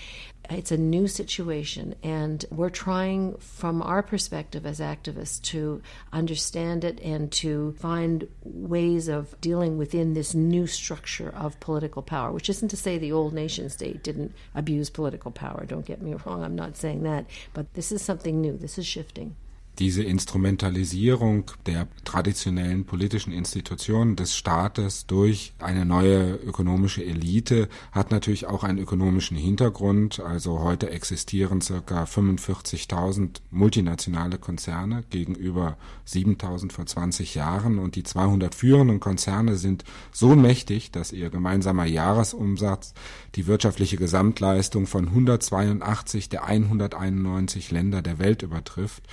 It's 0.49 0.73
a 0.73 0.77
new 0.77 1.07
situation, 1.07 1.95
and 2.03 2.45
we're 2.51 2.71
trying, 2.71 3.37
from 3.37 3.83
our 3.83 4.03
perspective 4.03 4.67
as 4.67 4.81
activists, 4.81 5.41
to 5.43 5.81
understand 6.13 6.85
it 6.85 7.01
and 7.01 7.31
to 7.33 7.73
find 7.79 8.27
ways 8.43 9.09
of 9.09 9.41
dealing 9.41 9.79
within 9.79 10.15
this 10.15 10.35
new 10.35 10.67
structure 10.67 11.31
of 11.31 11.61
political 11.61 12.03
power, 12.03 12.33
which 12.33 12.51
isn't 12.51 12.69
to 12.71 12.77
say 12.77 12.99
the 12.99 13.13
old 13.13 13.33
nation 13.33 13.69
state 13.69 14.03
didn't 14.03 14.35
abuse 14.55 14.91
political 14.91 15.31
power. 15.31 15.65
Don't 15.67 15.87
get 15.87 16.03
me 16.03 16.15
wrong, 16.27 16.43
I'm 16.43 16.57
not 16.57 16.77
saying 16.77 17.05
that. 17.05 17.27
But 17.53 17.75
this 17.75 17.93
is 17.93 18.03
something 18.03 18.41
new, 18.41 18.57
this 18.57 18.79
is 18.79 18.87
shifting. 18.87 19.37
Diese 19.79 20.03
Instrumentalisierung 20.03 21.51
der 21.65 21.89
traditionellen 22.05 22.85
politischen 22.85 23.33
Institutionen 23.33 24.15
des 24.15 24.37
Staates 24.37 25.07
durch 25.07 25.55
eine 25.59 25.87
neue 25.87 26.35
ökonomische 26.35 27.05
Elite 27.05 27.69
hat 27.93 28.11
natürlich 28.11 28.47
auch 28.47 28.63
einen 28.63 28.79
ökonomischen 28.79 29.39
Hintergrund. 29.39 30.21
Also 30.21 30.61
heute 30.61 30.91
existieren 30.91 31.63
circa 31.63 32.05
45.000 32.05 33.41
multinationale 33.51 34.39
Konzerne 34.39 35.05
gegenüber 35.09 35.79
7.000 36.07 36.73
vor 36.73 36.85
20 36.85 37.35
Jahren 37.35 37.79
und 37.79 37.97
die 37.97 38.03
200 38.03 38.55
führenden 38.55 39.01
Konzerne 39.01 39.57
sind 39.57 39.85
so 40.13 40.37
mächtig, 40.37 40.91
dass 40.91 41.13
ihr 41.13 41.31
gemeinsamer 41.31 41.87
Jahresumsatz 41.87 42.93
die 43.37 43.47
wirtschaftliche 43.47 43.97
Gesamtleistung 43.97 44.87
von 44.87 45.09
182 45.09 46.29
der 46.29 46.45
191 46.45 47.71
Länder 47.71 48.03
der 48.03 48.19
Welt 48.19 48.43
übertrifft. 48.43 49.05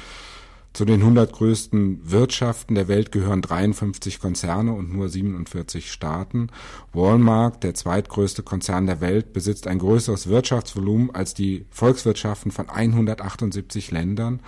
Zu 0.78 0.86
den 0.86 1.02
100 1.02 1.34
größten 1.34 2.12
Wirtschaften 2.12 2.76
der 2.76 2.88
Welt 2.88 3.12
gehören 3.12 3.42
53 3.42 4.20
Konzerne 4.20 4.74
und 4.74 4.94
nur 4.94 5.10
47 5.10 5.92
Staaten. 5.92 6.50
Walmart, 6.94 7.64
der 7.64 7.74
zweitgrößte 7.74 8.44
Konzern 8.44 8.86
der 8.86 9.02
Welt, 9.02 9.34
besitzt 9.34 9.66
ein 9.66 9.80
größeres 9.80 10.28
Wirtschaftsvolumen 10.28 11.10
als 11.10 11.34
die 11.34 11.66
Volkswirtschaften 11.72 12.52
von 12.52 12.70
178 12.70 13.90
Ländern. 13.90 14.40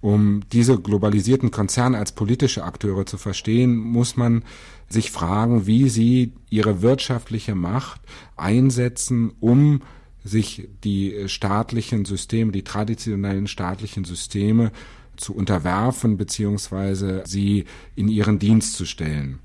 Um 0.00 0.42
diese 0.50 0.80
globalisierten 0.80 1.50
Konzerne 1.50 1.98
als 1.98 2.12
politische 2.12 2.64
Akteure 2.64 3.04
zu 3.04 3.18
verstehen, 3.18 3.76
muss 3.76 4.16
man 4.16 4.44
sich 4.88 5.10
fragen, 5.10 5.66
wie 5.66 5.88
sie 5.88 6.32
ihre 6.48 6.80
wirtschaftliche 6.80 7.54
Macht 7.54 8.00
einsetzen, 8.36 9.32
um 9.40 9.82
sich 10.24 10.68
die 10.84 11.28
staatlichen 11.28 12.04
Systeme, 12.04 12.52
die 12.52 12.64
traditionellen 12.64 13.46
staatlichen 13.46 14.04
Systeme 14.04 14.72
zu 15.16 15.34
unterwerfen 15.34 16.16
beziehungsweise 16.16 17.22
sie 17.26 17.66
in 17.94 18.08
ihren 18.08 18.38
Dienst 18.38 18.74
zu 18.74 18.86
stellen. 18.86 19.40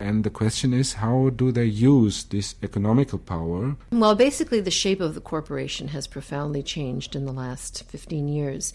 And 0.00 0.22
the 0.22 0.30
question 0.30 0.72
is, 0.72 1.02
how 1.02 1.28
do 1.28 1.50
they 1.50 1.66
use 1.66 2.22
this 2.28 2.54
economical 2.62 3.18
power? 3.18 3.76
Well, 3.90 4.14
basically, 4.14 4.60
the 4.60 4.70
shape 4.70 5.00
of 5.00 5.14
the 5.14 5.20
corporation 5.20 5.88
has 5.88 6.06
profoundly 6.06 6.62
changed 6.62 7.16
in 7.16 7.26
the 7.26 7.32
last 7.32 7.84
15 7.90 8.28
years. 8.28 8.72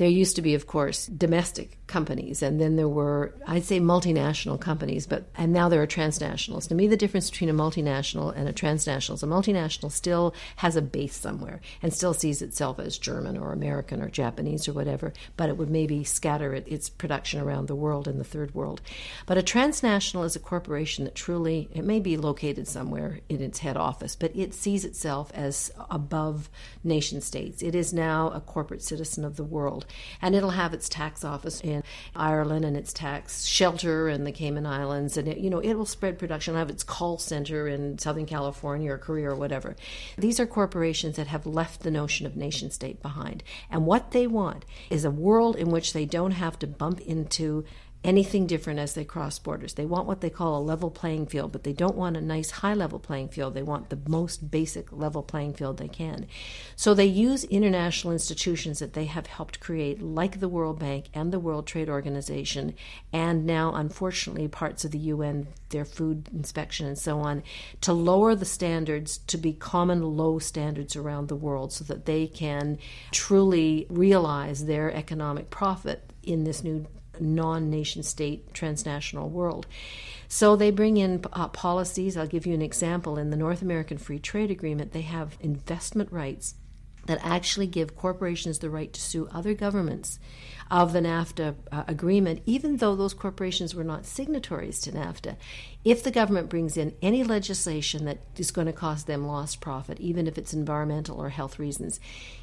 There 0.00 0.08
used 0.08 0.36
to 0.36 0.42
be, 0.42 0.54
of 0.54 0.66
course, 0.66 1.08
domestic 1.08 1.76
companies, 1.86 2.42
and 2.42 2.58
then 2.58 2.76
there 2.76 2.88
were, 2.88 3.34
I'd 3.46 3.64
say, 3.64 3.80
multinational 3.80 4.58
companies, 4.58 5.06
but 5.06 5.28
and 5.36 5.52
now 5.52 5.68
there 5.68 5.82
are 5.82 5.86
transnationals. 5.86 6.68
To 6.68 6.74
me, 6.74 6.86
the 6.86 6.96
difference 6.96 7.28
between 7.28 7.50
a 7.50 7.52
multinational 7.52 8.34
and 8.34 8.48
a 8.48 8.52
transnational 8.54 9.16
is 9.16 9.22
a 9.22 9.26
multinational 9.26 9.92
still 9.92 10.34
has 10.56 10.74
a 10.74 10.80
base 10.80 11.16
somewhere 11.16 11.60
and 11.82 11.92
still 11.92 12.14
sees 12.14 12.40
itself 12.40 12.78
as 12.78 12.96
German 12.96 13.36
or 13.36 13.52
American 13.52 14.00
or 14.00 14.08
Japanese 14.08 14.66
or 14.66 14.72
whatever, 14.72 15.12
but 15.36 15.50
it 15.50 15.58
would 15.58 15.68
maybe 15.68 16.02
scatter 16.02 16.54
it, 16.54 16.66
its 16.66 16.88
production 16.88 17.38
around 17.38 17.68
the 17.68 17.74
world 17.74 18.08
in 18.08 18.16
the 18.16 18.24
third 18.24 18.54
world. 18.54 18.80
But 19.26 19.36
a 19.36 19.42
transnational 19.42 20.24
is 20.24 20.34
a 20.34 20.40
corporation 20.40 21.04
that 21.04 21.14
truly, 21.14 21.68
it 21.74 21.84
may 21.84 22.00
be 22.00 22.16
located 22.16 22.66
somewhere 22.66 23.20
in 23.28 23.42
its 23.42 23.58
head 23.58 23.76
office, 23.76 24.16
but 24.16 24.34
it 24.34 24.54
sees 24.54 24.86
itself 24.86 25.30
as 25.34 25.70
above 25.90 26.48
nation 26.82 27.20
states. 27.20 27.62
It 27.62 27.74
is 27.74 27.92
now 27.92 28.30
a 28.30 28.40
corporate 28.40 28.82
citizen 28.82 29.26
of 29.26 29.36
the 29.36 29.44
world 29.44 29.84
and 30.20 30.34
it'll 30.34 30.50
have 30.50 30.74
its 30.74 30.88
tax 30.88 31.24
office 31.24 31.60
in 31.60 31.82
Ireland 32.14 32.64
and 32.64 32.76
its 32.76 32.92
tax 32.92 33.44
shelter 33.44 34.08
in 34.08 34.24
the 34.24 34.32
Cayman 34.32 34.66
Islands, 34.66 35.16
and 35.16 35.28
it, 35.28 35.38
you 35.38 35.50
know 35.50 35.60
it 35.60 35.74
will 35.74 35.86
spread 35.86 36.18
production. 36.18 36.52
It'll 36.54 36.60
have 36.60 36.70
its 36.70 36.84
call 36.84 37.18
center 37.18 37.68
in 37.68 37.98
Southern 37.98 38.26
California 38.26 38.92
or 38.92 38.98
Korea 38.98 39.30
or 39.30 39.36
whatever. 39.36 39.76
These 40.16 40.40
are 40.40 40.46
corporations 40.46 41.16
that 41.16 41.28
have 41.28 41.46
left 41.46 41.80
the 41.80 41.90
notion 41.90 42.26
of 42.26 42.36
nation 42.36 42.70
state 42.70 43.02
behind, 43.02 43.42
and 43.70 43.86
what 43.86 44.10
they 44.10 44.26
want 44.26 44.64
is 44.88 45.04
a 45.04 45.10
world 45.10 45.56
in 45.56 45.70
which 45.70 45.92
they 45.92 46.04
don't 46.04 46.32
have 46.32 46.58
to 46.60 46.66
bump 46.66 47.00
into 47.00 47.64
anything 48.02 48.46
different 48.46 48.78
as 48.78 48.94
they 48.94 49.04
cross 49.04 49.38
borders. 49.38 49.74
They 49.74 49.84
want 49.84 50.06
what 50.06 50.22
they 50.22 50.30
call 50.30 50.56
a 50.56 50.62
level 50.62 50.90
playing 50.90 51.26
field, 51.26 51.52
but 51.52 51.64
they 51.64 51.74
don't 51.74 51.96
want 51.96 52.16
a 52.16 52.20
nice 52.22 52.50
high 52.50 52.72
level 52.72 52.98
playing 52.98 53.28
field. 53.28 53.52
They 53.52 53.62
want 53.62 53.90
the 53.90 53.98
most 54.08 54.50
basic 54.50 54.90
level 54.90 55.22
playing 55.22 55.54
field 55.54 55.76
they 55.76 55.88
can. 55.88 56.26
So 56.76 56.94
they 56.94 57.04
use 57.04 57.44
international 57.44 58.14
institutions 58.14 58.78
that 58.78 58.94
they 58.94 59.04
have 59.04 59.26
helped 59.26 59.60
create, 59.60 60.00
like 60.00 60.40
the 60.40 60.48
World 60.48 60.78
Bank 60.78 61.06
and 61.12 61.30
the 61.30 61.38
World 61.40 61.66
Trade 61.66 61.90
Organization, 61.90 62.74
and 63.12 63.44
now, 63.44 63.74
unfortunately, 63.74 64.48
parts 64.48 64.84
of 64.84 64.92
the 64.92 64.98
UN, 64.98 65.48
their 65.68 65.84
food 65.84 66.30
inspection 66.32 66.86
and 66.86 66.98
so 66.98 67.18
on, 67.20 67.42
to 67.82 67.92
lower 67.92 68.34
the 68.34 68.46
standards 68.46 69.18
to 69.18 69.36
be 69.36 69.52
common 69.52 70.02
low 70.16 70.38
standards 70.38 70.96
around 70.96 71.28
the 71.28 71.36
world 71.36 71.72
so 71.72 71.84
that 71.84 72.06
they 72.06 72.26
can 72.26 72.78
truly 73.10 73.86
realize 73.90 74.64
their 74.64 74.90
economic 74.90 75.50
profit 75.50 76.12
in 76.22 76.44
this 76.44 76.64
new 76.64 76.86
non 77.20 77.70
nation 77.70 78.02
state 78.02 78.52
transnational 78.54 79.28
world. 79.28 79.66
So 80.28 80.54
they 80.54 80.70
bring 80.70 80.96
in 80.96 81.24
uh, 81.32 81.48
policies. 81.48 82.16
I'll 82.16 82.26
give 82.26 82.46
you 82.46 82.54
an 82.54 82.62
example. 82.62 83.18
In 83.18 83.30
the 83.30 83.36
North 83.36 83.62
American 83.62 83.98
Free 83.98 84.18
Trade 84.18 84.50
Agreement, 84.50 84.92
they 84.92 85.02
have 85.02 85.36
investment 85.40 86.12
rights 86.12 86.54
that 87.06 87.18
actually 87.24 87.66
give 87.66 87.96
corporations 87.96 88.58
the 88.58 88.70
right 88.70 88.92
to 88.92 89.00
sue 89.00 89.28
other 89.32 89.54
governments 89.54 90.18
of 90.70 90.92
the 90.92 91.00
NAFTA 91.00 91.56
uh, 91.72 91.84
agreement, 91.88 92.42
even 92.46 92.76
though 92.76 92.94
those 92.94 93.14
corporations 93.14 93.74
were 93.74 93.84
not 93.84 94.06
signatories 94.06 94.80
to 94.80 94.92
NAFTA. 94.92 95.36
If 95.82 96.02
the 96.02 96.10
government 96.10 96.50
brings 96.50 96.76
in 96.76 96.94
any 97.00 97.24
legislation 97.24 98.04
that 98.04 98.18
is 98.36 98.50
going 98.50 98.66
to 98.66 98.72
cost 98.72 99.06
them 99.06 99.26
lost 99.26 99.62
profit, 99.62 99.98
even 99.98 100.26
if 100.26 100.36
it's 100.36 100.52
environmental 100.52 101.18
or 101.18 101.30
health 101.30 101.58
reasons, 101.58 101.98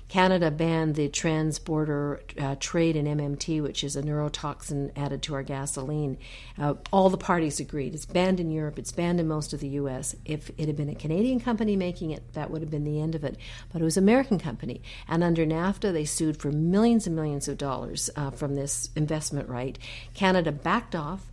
Canada 0.08 0.50
banned 0.50 0.96
the 0.96 1.08
trans-border 1.10 2.22
uh, 2.40 2.56
trade 2.60 2.96
in 2.96 3.06
MMT, 3.06 3.62
which 3.62 3.84
is 3.84 3.96
a 3.96 4.02
neurotoxin 4.02 4.92
added 4.96 5.22
to 5.22 5.36
our 5.36 5.44
gasoline. 5.44 6.18
Uh, 6.58 6.76
all 6.92 7.12
the 7.12 7.18
parties 7.18 7.60
agreed. 7.60 7.94
It's 7.94 8.06
banned 8.06 8.40
in 8.40 8.50
Europe. 8.50 8.80
It's 8.80 8.92
banned 8.92 9.20
in 9.20 9.28
most 9.28 9.54
of 9.54 9.60
the 9.60 9.68
U.S. 9.70 10.16
If 10.26 10.50
it 10.58 10.66
had 10.68 10.78
been 10.78 10.90
a 10.90 10.96
Canadian 10.96 11.40
company 11.40 11.76
making 11.76 12.12
it, 12.12 12.34
that 12.34 12.50
would 12.50 12.62
have 12.62 12.72
been 12.72 12.86
the 12.86 13.00
end 13.00 13.14
of 13.14 13.24
it. 13.24 13.38
But 13.72 13.82
it 13.82 13.86
was 13.86 13.98
an 13.98 14.04
American 14.04 14.40
company, 14.40 14.82
and 15.08 15.24
under 15.24 15.46
NAFTA, 15.46 15.94
they 15.94 16.06
sued 16.06 16.38
for 16.38 16.52
millions 16.52 17.06
and 17.06 17.16
millions 17.16 17.48
of 17.48 17.58
dollars 17.58 18.10
uh, 18.16 18.32
from 18.32 18.56
this 18.56 18.90
investment 18.96 19.48
right. 19.48 19.78
Canada 20.16 20.52
backed 20.52 20.96
off. 20.96 21.32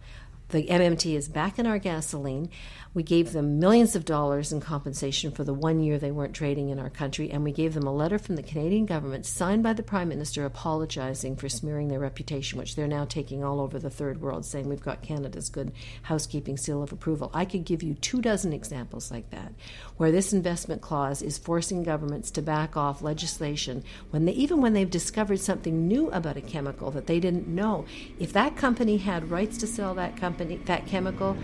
The 0.55 0.69
MMT 0.69 1.17
is 1.17 1.29
back 1.29 1.59
in 1.59 1.67
our 1.67 1.81
gasoline. 1.81 2.49
We 2.95 3.03
gave 3.03 3.33
them 3.33 3.59
millions 3.59 3.97
of 3.97 4.05
dollars 4.05 4.53
in 4.53 4.61
compensation 4.61 5.33
for 5.33 5.43
the 5.43 5.53
one 5.53 5.81
year 5.81 5.99
they 5.99 6.13
weren't 6.13 6.33
trading 6.33 6.69
in 6.69 6.79
our 6.79 6.91
country, 6.91 7.29
and 7.29 7.43
we 7.43 7.51
gave 7.51 7.75
them 7.75 7.89
a 7.89 7.93
letter 7.93 8.21
from 8.21 8.37
the 8.37 8.43
Canadian 8.43 8.87
government 8.87 9.27
signed 9.27 9.65
by 9.65 9.73
the 9.73 9.83
Prime 9.83 10.09
Minister 10.09 10.45
apologizing 10.45 11.35
for 11.35 11.49
smearing 11.49 11.89
their 11.89 11.99
reputation, 11.99 12.57
which 12.57 12.77
they're 12.77 12.87
now 12.87 13.05
taking 13.05 13.43
all 13.43 13.61
over 13.61 13.81
the 13.81 13.91
third 13.91 14.21
world, 14.21 14.47
saying 14.47 14.69
we've 14.69 14.81
got 14.81 15.03
Canada's 15.03 15.49
good 15.49 15.73
housekeeping 16.03 16.57
seal 16.57 16.85
of 16.85 16.93
approval. 16.93 17.33
I 17.35 17.47
could 17.47 17.65
give 17.65 17.83
you 17.83 17.95
two 17.95 18.23
dozen 18.23 18.53
examples 18.53 19.11
like 19.11 19.29
that, 19.31 19.53
where 19.97 20.13
this 20.13 20.33
investment 20.33 20.81
clause 20.81 21.21
is 21.21 21.37
forcing 21.37 21.83
governments 21.83 22.31
to 22.33 22.43
back 22.43 22.77
off 22.77 23.03
legislation 23.03 23.83
when 24.11 24.25
they 24.25 24.33
even 24.33 24.61
when 24.61 24.73
they've 24.73 24.89
discovered 24.89 25.41
something 25.41 25.89
new 25.89 26.11
about 26.13 26.37
a 26.37 26.41
chemical 26.41 26.93
that 26.93 27.09
they 27.09 27.19
didn't 27.19 27.49
know. 27.49 27.87
If 28.21 28.33
that 28.35 28.57
company 28.57 28.99
had 28.99 29.33
rights 29.33 29.59
to 29.59 29.67
sell 29.67 29.95
that 29.95 30.17
company 30.17 30.61
that 30.67 30.87
chemical, 30.87 31.37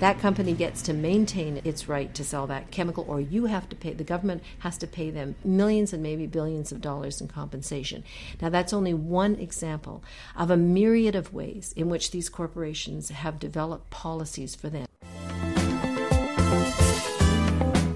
that 0.00 0.18
company 0.18 0.52
gets 0.52 0.82
to 0.82 0.95
maintain 0.96 1.60
its 1.64 1.88
right 1.88 2.14
to 2.14 2.24
sell 2.24 2.46
that 2.46 2.70
chemical, 2.70 3.04
or 3.08 3.20
you 3.20 3.46
have 3.46 3.68
to 3.68 3.76
pay, 3.76 3.92
the 3.92 4.04
government 4.04 4.42
has 4.60 4.78
to 4.78 4.86
pay 4.86 5.10
them 5.10 5.34
millions 5.44 5.92
and 5.92 6.02
maybe 6.02 6.26
billions 6.26 6.72
of 6.72 6.80
dollars 6.80 7.20
in 7.20 7.28
compensation. 7.28 8.04
Now, 8.40 8.50
that's 8.50 8.72
only 8.72 8.94
one 8.94 9.36
example 9.36 10.02
of 10.36 10.50
a 10.50 10.56
myriad 10.56 11.14
of 11.14 11.32
ways 11.32 11.72
in 11.76 11.88
which 11.88 12.10
these 12.10 12.28
corporations 12.28 13.10
have 13.10 13.38
developed 13.38 13.90
policies 13.90 14.54
for 14.54 14.68
them. 14.68 14.86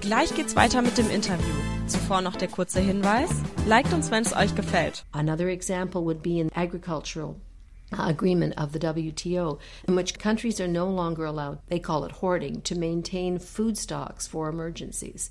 Gleich 0.01 0.35
geht's 0.35 0.55
weiter 0.55 0.81
mit 0.81 0.97
dem 0.97 1.09
Interview. 1.09 1.53
Zuvor 1.87 2.21
noch 2.21 2.35
der 2.35 2.49
kurze 2.49 2.81
Hinweis. 2.81 3.31
Liked 3.65 3.93
uns, 3.93 4.11
wenn 4.11 4.23
es 4.23 4.33
euch 4.33 4.55
gefällt. 4.55 5.03
Another 5.13 5.49
example 5.49 6.03
would 6.03 6.21
be 6.21 6.39
in 6.39 6.49
agricultural 6.53 7.35
agreement 7.97 8.53
of 8.57 8.71
the 8.71 8.79
WTO, 8.79 9.59
in 9.87 9.95
which 9.95 10.19
countries 10.19 10.59
are 10.59 10.67
no 10.67 10.87
longer 10.87 11.25
allowed, 11.25 11.59
they 11.67 11.79
call 11.79 12.03
it 12.05 12.11
hoarding, 12.13 12.61
to 12.61 12.75
maintain 12.75 13.37
food 13.37 13.77
stocks 13.77 14.27
for 14.27 14.47
emergencies. 14.47 15.29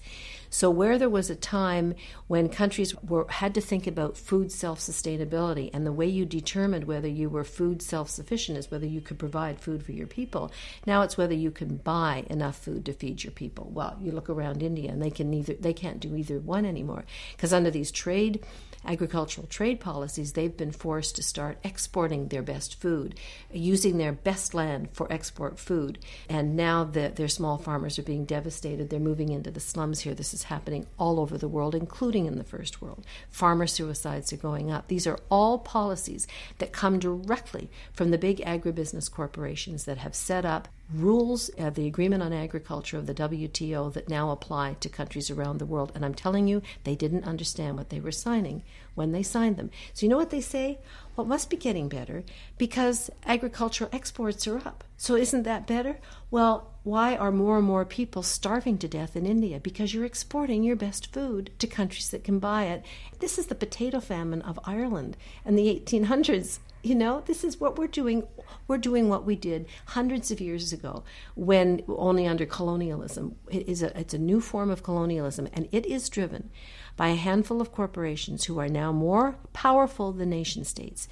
So, 0.50 0.68
where 0.68 0.98
there 0.98 1.08
was 1.08 1.30
a 1.30 1.36
time 1.36 1.94
when 2.26 2.48
countries 2.48 2.94
were, 3.02 3.26
had 3.28 3.54
to 3.54 3.60
think 3.60 3.86
about 3.86 4.16
food 4.16 4.50
self 4.50 4.80
sustainability, 4.80 5.70
and 5.72 5.86
the 5.86 5.92
way 5.92 6.06
you 6.06 6.26
determined 6.26 6.84
whether 6.84 7.08
you 7.08 7.28
were 7.28 7.44
food 7.44 7.80
self 7.82 8.10
sufficient 8.10 8.58
is 8.58 8.70
whether 8.70 8.86
you 8.86 9.00
could 9.00 9.18
provide 9.18 9.60
food 9.60 9.84
for 9.84 9.92
your 9.92 10.08
people. 10.08 10.50
Now 10.86 11.02
it's 11.02 11.16
whether 11.16 11.34
you 11.34 11.50
can 11.50 11.76
buy 11.76 12.24
enough 12.28 12.56
food 12.56 12.84
to 12.86 12.92
feed 12.92 13.22
your 13.22 13.30
people. 13.30 13.70
Well, 13.72 13.96
you 14.00 14.10
look 14.10 14.28
around 14.28 14.62
India, 14.62 14.90
and 14.90 15.00
they 15.00 15.10
can 15.10 15.30
neither 15.30 15.54
they 15.54 15.72
can't 15.72 16.00
do 16.00 16.16
either 16.16 16.40
one 16.40 16.66
anymore 16.66 17.04
because 17.36 17.52
under 17.52 17.70
these 17.70 17.92
trade 17.92 18.44
agricultural 18.84 19.46
trade 19.46 19.80
policies, 19.80 20.32
they've 20.32 20.56
been 20.56 20.72
forced 20.72 21.16
to 21.16 21.22
start 21.22 21.58
exporting 21.64 22.28
their 22.28 22.42
best 22.42 22.80
food, 22.80 23.14
using 23.52 23.98
their 23.98 24.12
best 24.12 24.54
land 24.54 24.88
for 24.92 25.12
export 25.12 25.58
food. 25.58 25.98
And 26.28 26.56
now 26.56 26.84
that 26.84 27.16
their 27.16 27.28
small 27.28 27.58
farmers 27.58 27.98
are 27.98 28.02
being 28.02 28.24
devastated, 28.24 28.90
they're 28.90 29.00
moving 29.00 29.30
into 29.30 29.50
the 29.50 29.60
slums 29.60 30.00
here. 30.00 30.14
This 30.14 30.34
is 30.34 30.44
happening 30.44 30.86
all 30.98 31.20
over 31.20 31.36
the 31.36 31.48
world, 31.48 31.74
including 31.74 32.26
in 32.26 32.38
the 32.38 32.44
first 32.44 32.80
world. 32.80 33.04
Farmer 33.28 33.66
suicides 33.66 34.32
are 34.32 34.38
going 34.38 34.70
up. 34.70 34.88
These 34.88 35.06
are 35.06 35.18
all 35.30 35.58
policies 35.58 36.26
that 36.58 36.72
come 36.72 36.98
directly 36.98 37.70
from 37.92 38.10
the 38.10 38.18
big 38.18 38.38
agribusiness 38.38 39.10
corporations 39.10 39.84
that 39.84 39.98
have 39.98 40.14
set 40.14 40.44
up 40.44 40.68
rules 40.94 41.48
of 41.50 41.74
the 41.74 41.86
Agreement 41.86 42.22
on 42.22 42.32
Agriculture 42.32 42.98
of 42.98 43.06
the 43.06 43.14
WTO 43.14 43.92
that 43.92 44.08
now 44.08 44.30
apply 44.30 44.74
to 44.80 44.88
countries 44.88 45.30
around 45.30 45.58
the 45.58 45.66
world. 45.66 45.92
And 45.94 46.04
I'm 46.04 46.14
telling 46.14 46.48
you, 46.48 46.62
they 46.84 46.94
didn't 46.94 47.24
understand 47.24 47.76
what 47.76 47.90
they 47.90 48.00
were 48.00 48.12
signing 48.12 48.62
when 48.94 49.12
they 49.12 49.22
signed 49.22 49.56
them. 49.56 49.70
So, 49.94 50.04
you 50.04 50.10
know 50.10 50.16
what 50.16 50.30
they 50.30 50.40
say? 50.40 50.78
Well, 51.14 51.26
it 51.26 51.28
must 51.28 51.50
be 51.50 51.56
getting 51.56 51.88
better 51.88 52.24
because 52.58 53.10
agricultural 53.26 53.90
exports 53.92 54.46
are 54.46 54.58
up. 54.58 54.84
So, 54.96 55.16
isn't 55.16 55.44
that 55.44 55.66
better? 55.66 55.98
Well, 56.30 56.70
why 56.82 57.16
are 57.16 57.32
more 57.32 57.58
and 57.58 57.66
more 57.66 57.84
people 57.84 58.22
starving 58.22 58.78
to 58.78 58.88
death 58.88 59.16
in 59.16 59.26
India? 59.26 59.60
Because 59.60 59.92
you're 59.94 60.04
exporting 60.04 60.62
your 60.62 60.76
best 60.76 61.12
food 61.12 61.50
to 61.58 61.66
countries 61.66 62.10
that 62.10 62.24
can 62.24 62.38
buy 62.38 62.64
it. 62.64 62.84
This 63.18 63.38
is 63.38 63.46
the 63.46 63.54
potato 63.54 64.00
famine 64.00 64.42
of 64.42 64.58
Ireland 64.64 65.16
in 65.44 65.56
the 65.56 65.68
1800s. 65.86 66.58
You 66.82 66.94
know, 66.94 67.22
this 67.26 67.44
is 67.44 67.60
what 67.60 67.78
we're 67.78 67.86
doing. 67.86 68.26
We're 68.66 68.78
doing 68.78 69.08
what 69.08 69.26
we 69.26 69.36
did 69.36 69.66
hundreds 69.86 70.30
of 70.30 70.40
years 70.40 70.72
ago 70.72 71.04
when 71.34 71.82
only 71.88 72.26
under 72.26 72.46
colonialism. 72.46 73.36
It 73.50 73.68
is 73.68 73.82
a, 73.82 73.98
it's 73.98 74.14
a 74.14 74.18
new 74.18 74.40
form 74.40 74.70
of 74.70 74.82
colonialism, 74.82 75.48
and 75.52 75.68
it 75.72 75.84
is 75.84 76.08
driven 76.08 76.50
by 76.96 77.08
a 77.08 77.16
handful 77.16 77.60
of 77.60 77.72
corporations 77.72 78.44
who 78.44 78.58
are 78.58 78.68
now 78.68 78.92
more 78.92 79.36
powerful 79.52 80.12
than 80.12 80.30
nation 80.30 80.64
states. 80.64 81.08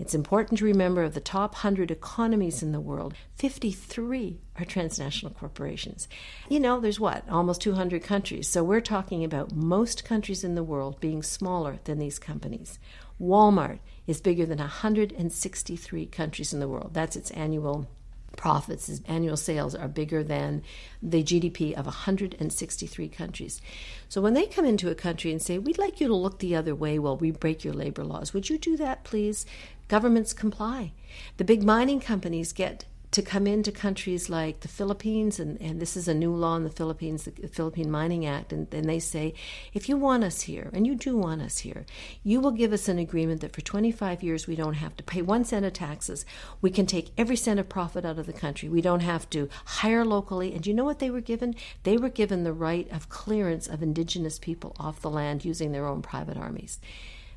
It's 0.00 0.14
important 0.14 0.58
to 0.60 0.64
remember 0.64 1.02
of 1.02 1.12
the 1.12 1.20
top 1.20 1.52
100 1.52 1.90
economies 1.90 2.62
in 2.62 2.72
the 2.72 2.80
world, 2.80 3.12
53 3.36 4.40
are 4.58 4.64
transnational 4.64 5.34
corporations. 5.34 6.08
You 6.48 6.58
know, 6.58 6.80
there's 6.80 6.98
what, 6.98 7.28
almost 7.28 7.60
200 7.60 8.02
countries. 8.02 8.48
So 8.48 8.64
we're 8.64 8.80
talking 8.80 9.24
about 9.24 9.54
most 9.54 10.02
countries 10.02 10.42
in 10.42 10.54
the 10.54 10.62
world 10.62 11.00
being 11.00 11.22
smaller 11.22 11.80
than 11.84 11.98
these 11.98 12.18
companies. 12.18 12.78
Walmart 13.20 13.80
is 14.06 14.20
bigger 14.20 14.46
than 14.46 14.58
163 14.58 16.06
countries 16.06 16.52
in 16.52 16.60
the 16.60 16.68
world. 16.68 16.94
That's 16.94 17.16
its 17.16 17.30
annual 17.32 17.88
profits, 18.36 18.88
its 18.88 19.02
annual 19.06 19.36
sales 19.36 19.74
are 19.74 19.88
bigger 19.88 20.24
than 20.24 20.62
the 21.02 21.22
GDP 21.22 21.74
of 21.74 21.84
163 21.84 23.08
countries. 23.08 23.60
So 24.08 24.20
when 24.20 24.34
they 24.34 24.46
come 24.46 24.64
into 24.64 24.90
a 24.90 24.94
country 24.94 25.30
and 25.30 25.42
say, 25.42 25.58
We'd 25.58 25.78
like 25.78 26.00
you 26.00 26.08
to 26.08 26.14
look 26.14 26.38
the 26.38 26.56
other 26.56 26.74
way 26.74 26.98
while 26.98 27.16
we 27.16 27.30
break 27.30 27.64
your 27.64 27.74
labor 27.74 28.04
laws, 28.04 28.32
would 28.32 28.48
you 28.48 28.58
do 28.58 28.76
that, 28.78 29.04
please? 29.04 29.44
Governments 29.88 30.32
comply. 30.32 30.92
The 31.36 31.44
big 31.44 31.62
mining 31.62 32.00
companies 32.00 32.52
get 32.52 32.84
to 33.10 33.22
come 33.22 33.46
into 33.46 33.72
countries 33.72 34.30
like 34.30 34.60
the 34.60 34.68
Philippines, 34.68 35.40
and, 35.40 35.60
and 35.60 35.80
this 35.80 35.96
is 35.96 36.06
a 36.06 36.14
new 36.14 36.32
law 36.32 36.54
in 36.56 36.62
the 36.62 36.70
Philippines, 36.70 37.24
the 37.24 37.48
Philippine 37.48 37.90
Mining 37.90 38.24
Act, 38.24 38.52
and, 38.52 38.72
and 38.72 38.88
they 38.88 39.00
say, 39.00 39.34
if 39.74 39.88
you 39.88 39.96
want 39.96 40.22
us 40.22 40.42
here, 40.42 40.70
and 40.72 40.86
you 40.86 40.94
do 40.94 41.16
want 41.16 41.42
us 41.42 41.58
here, 41.58 41.84
you 42.22 42.40
will 42.40 42.52
give 42.52 42.72
us 42.72 42.88
an 42.88 42.98
agreement 42.98 43.40
that 43.40 43.52
for 43.52 43.62
25 43.62 44.22
years 44.22 44.46
we 44.46 44.54
don't 44.54 44.74
have 44.74 44.96
to 44.96 45.02
pay 45.02 45.22
one 45.22 45.44
cent 45.44 45.66
of 45.66 45.72
taxes. 45.72 46.24
We 46.60 46.70
can 46.70 46.86
take 46.86 47.10
every 47.18 47.36
cent 47.36 47.58
of 47.58 47.68
profit 47.68 48.04
out 48.04 48.18
of 48.18 48.26
the 48.26 48.32
country. 48.32 48.68
We 48.68 48.80
don't 48.80 49.00
have 49.00 49.28
to 49.30 49.48
hire 49.64 50.04
locally. 50.04 50.54
And 50.54 50.64
you 50.66 50.72
know 50.72 50.84
what 50.84 51.00
they 51.00 51.10
were 51.10 51.20
given? 51.20 51.56
They 51.82 51.96
were 51.96 52.10
given 52.10 52.44
the 52.44 52.52
right 52.52 52.90
of 52.92 53.08
clearance 53.08 53.66
of 53.66 53.82
indigenous 53.82 54.38
people 54.38 54.76
off 54.78 55.00
the 55.00 55.10
land 55.10 55.44
using 55.44 55.72
their 55.72 55.86
own 55.86 56.00
private 56.00 56.36
armies. 56.36 56.78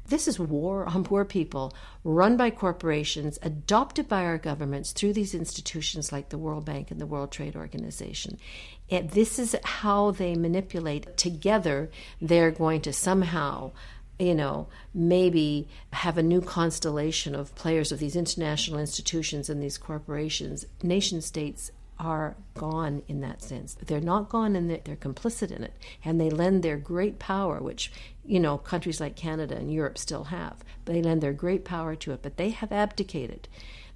This 0.08 0.28
is 0.28 0.40
war 0.40 0.86
on 0.86 1.04
poor 1.04 1.24
people, 1.24 1.74
run 2.04 2.36
by 2.36 2.50
corporations, 2.50 3.40
adopted 3.42 4.08
by 4.08 4.26
our 4.26 4.38
governments 4.38 4.92
through 4.92 5.14
these 5.14 5.34
institutions 5.34 6.12
like 6.12 6.30
the 6.30 6.38
World 6.38 6.66
Bank 6.66 6.92
and 6.92 7.00
the 7.00 7.06
World 7.06 7.32
Trade 7.32 7.56
Organization. 7.56 8.38
And 8.90 9.10
this 9.12 9.40
is 9.40 9.56
how 9.64 10.12
they 10.12 10.36
manipulate. 10.36 11.16
Together, 11.18 11.90
they're 12.22 12.52
going 12.52 12.82
to 12.82 12.94
somehow 12.94 13.72
you 14.20 14.36
know, 14.36 14.68
maybe 14.94 15.68
have 15.92 16.18
a 16.18 16.24
new 16.24 16.40
constellation 16.40 17.34
of 17.36 17.56
players 17.56 17.92
of 17.92 18.00
these 18.00 18.16
international 18.16 18.80
institutions 18.80 19.50
and 19.50 19.62
these 19.62 19.78
corporations. 19.78 20.66
Nation 20.84 21.22
states 21.22 21.72
are 22.00 22.36
gone 22.54 23.04
in 23.08 23.22
that 23.22 23.42
sense. 23.42 23.76
They're 23.86 24.02
not 24.02 24.30
gone 24.30 24.56
and 24.56 24.70
they're 24.70 24.96
complicit 24.96 25.52
in 25.52 25.64
it. 25.64 25.74
And 26.04 26.20
they 26.20 26.30
lend 26.30 26.64
their 26.64 26.78
great 26.78 27.20
power, 27.20 27.60
which, 27.60 27.92
you 28.26 28.40
know, 28.40 28.58
countries 28.58 29.00
like 29.00 29.16
Canada 29.16 29.56
and 29.56 29.72
Europe 29.72 29.98
still 29.98 30.26
have. 30.26 30.64
They 30.86 31.02
lend 31.02 31.22
their 31.22 31.34
great 31.34 31.66
power 31.66 31.96
to 31.96 32.12
it, 32.12 32.22
but 32.22 32.38
they 32.38 32.50
have 32.50 32.72
abdicated 32.72 33.48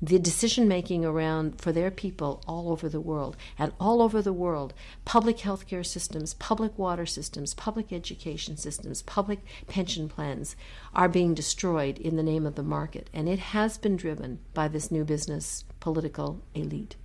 the 0.01 0.19
decision 0.19 0.67
making 0.67 1.03
around 1.03 1.59
for 1.59 1.71
their 1.71 1.89
people 1.89 2.43
all 2.47 2.71
over 2.71 2.87
the 2.87 3.01
world. 3.01 3.35
And 3.57 3.73
all 3.79 4.01
over 4.01 4.21
the 4.21 4.33
world, 4.33 4.73
public 5.05 5.37
healthcare 5.37 5.85
systems, 5.85 6.35
public 6.35 6.77
water 6.77 7.05
systems, 7.05 7.53
public 7.53 7.91
education 7.91 8.57
systems, 8.57 9.01
public 9.01 9.39
pension 9.67 10.07
plans 10.07 10.55
are 10.93 11.09
being 11.09 11.33
destroyed 11.33 11.97
in 11.97 12.15
the 12.15 12.23
name 12.23 12.45
of 12.45 12.55
the 12.55 12.63
market. 12.63 13.09
And 13.13 13.27
it 13.27 13.39
has 13.39 13.77
been 13.77 13.97
driven 13.97 14.39
by 14.53 14.67
this 14.67 14.91
new 14.91 15.03
business 15.03 15.63
political 15.79 16.43
elite. 16.53 16.95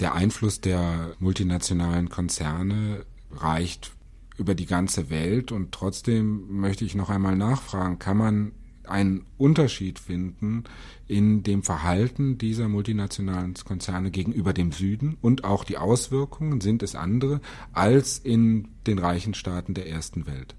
Der 0.00 0.14
Einfluss 0.14 0.62
der 0.62 1.14
multinationalen 1.18 2.08
Konzerne 2.08 3.04
reicht 3.32 3.92
über 4.38 4.54
die 4.54 4.66
ganze 4.66 5.10
Welt 5.10 5.52
und 5.52 5.72
trotzdem 5.72 6.60
möchte 6.60 6.86
ich 6.86 6.94
noch 6.94 7.10
einmal 7.10 7.36
nachfragen, 7.36 7.98
kann 7.98 8.16
man 8.16 8.52
einen 8.84 9.26
Unterschied 9.36 9.98
finden 9.98 10.64
in 11.06 11.42
dem 11.42 11.62
Verhalten 11.62 12.38
dieser 12.38 12.66
multinationalen 12.68 13.54
Konzerne 13.54 14.10
gegenüber 14.10 14.54
dem 14.54 14.72
Süden 14.72 15.18
und 15.20 15.44
auch 15.44 15.64
die 15.64 15.76
Auswirkungen 15.76 16.62
sind 16.62 16.82
es 16.82 16.94
andere 16.94 17.42
als 17.72 18.18
in 18.18 18.68
den 18.86 18.98
reichen 18.98 19.34
Staaten 19.34 19.74
der 19.74 19.86
ersten 19.86 20.26
Welt. 20.26 20.56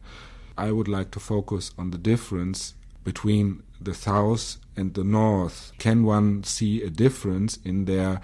I 0.59 0.71
would 0.71 0.87
like 0.87 1.11
to 1.11 1.19
focus 1.19 1.73
on 1.77 1.91
the 1.91 1.97
difference 1.97 2.75
between 3.03 3.63
the 3.83 3.93
South 3.93 4.59
and 4.75 4.95
the 4.95 5.03
North. 5.03 5.73
Can 5.79 6.05
one 6.05 6.41
see 6.43 6.83
a 6.85 6.89
difference 6.89 7.57
in 7.63 7.87
their 7.87 8.21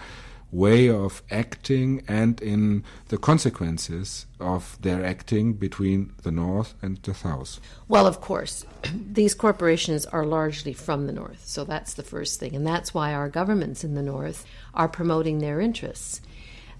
way 0.51 0.89
of 0.89 1.21
acting 1.29 2.03
and 2.07 2.41
in 2.41 2.83
the 3.09 3.17
consequences 3.17 4.25
of 4.39 4.77
their 4.81 5.03
acting 5.03 5.53
between 5.53 6.13
the 6.23 6.31
North 6.31 6.73
and 6.81 6.97
the 7.03 7.13
South? 7.13 7.59
Well, 7.87 8.07
of 8.07 8.21
course, 8.21 8.65
these 8.93 9.33
corporations 9.33 10.05
are 10.05 10.25
largely 10.25 10.73
from 10.73 11.07
the 11.07 11.13
North, 11.13 11.45
so 11.45 11.63
that's 11.63 11.93
the 11.93 12.03
first 12.03 12.39
thing. 12.39 12.55
And 12.55 12.65
that's 12.65 12.93
why 12.93 13.13
our 13.13 13.29
governments 13.29 13.83
in 13.83 13.95
the 13.95 14.01
North 14.01 14.45
are 14.73 14.87
promoting 14.87 15.39
their 15.39 15.59
interests. 15.59 16.21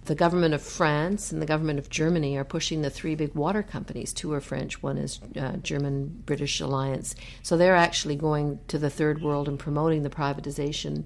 The 0.05 0.15
government 0.15 0.53
of 0.53 0.61
France 0.61 1.33
and 1.33 1.41
the 1.41 1.45
government 1.45 1.79
of 1.79 1.89
Germany 1.89 2.37
are 2.37 2.45
pushing 2.45 2.81
the 2.81 2.89
three 2.89 3.13
big 3.13 3.35
water 3.35 3.61
companies. 3.61 4.13
Two 4.13 4.31
are 4.31 4.39
French, 4.39 4.81
one 4.81 4.97
is 4.97 5.19
uh, 5.37 5.57
German 5.57 6.23
British 6.25 6.61
alliance. 6.61 7.13
So 7.43 7.57
they're 7.57 7.75
actually 7.75 8.15
going 8.15 8.59
to 8.69 8.77
the 8.77 8.89
third 8.89 9.21
world 9.21 9.49
and 9.49 9.59
promoting 9.59 10.03
the 10.03 10.09
privatization 10.09 11.03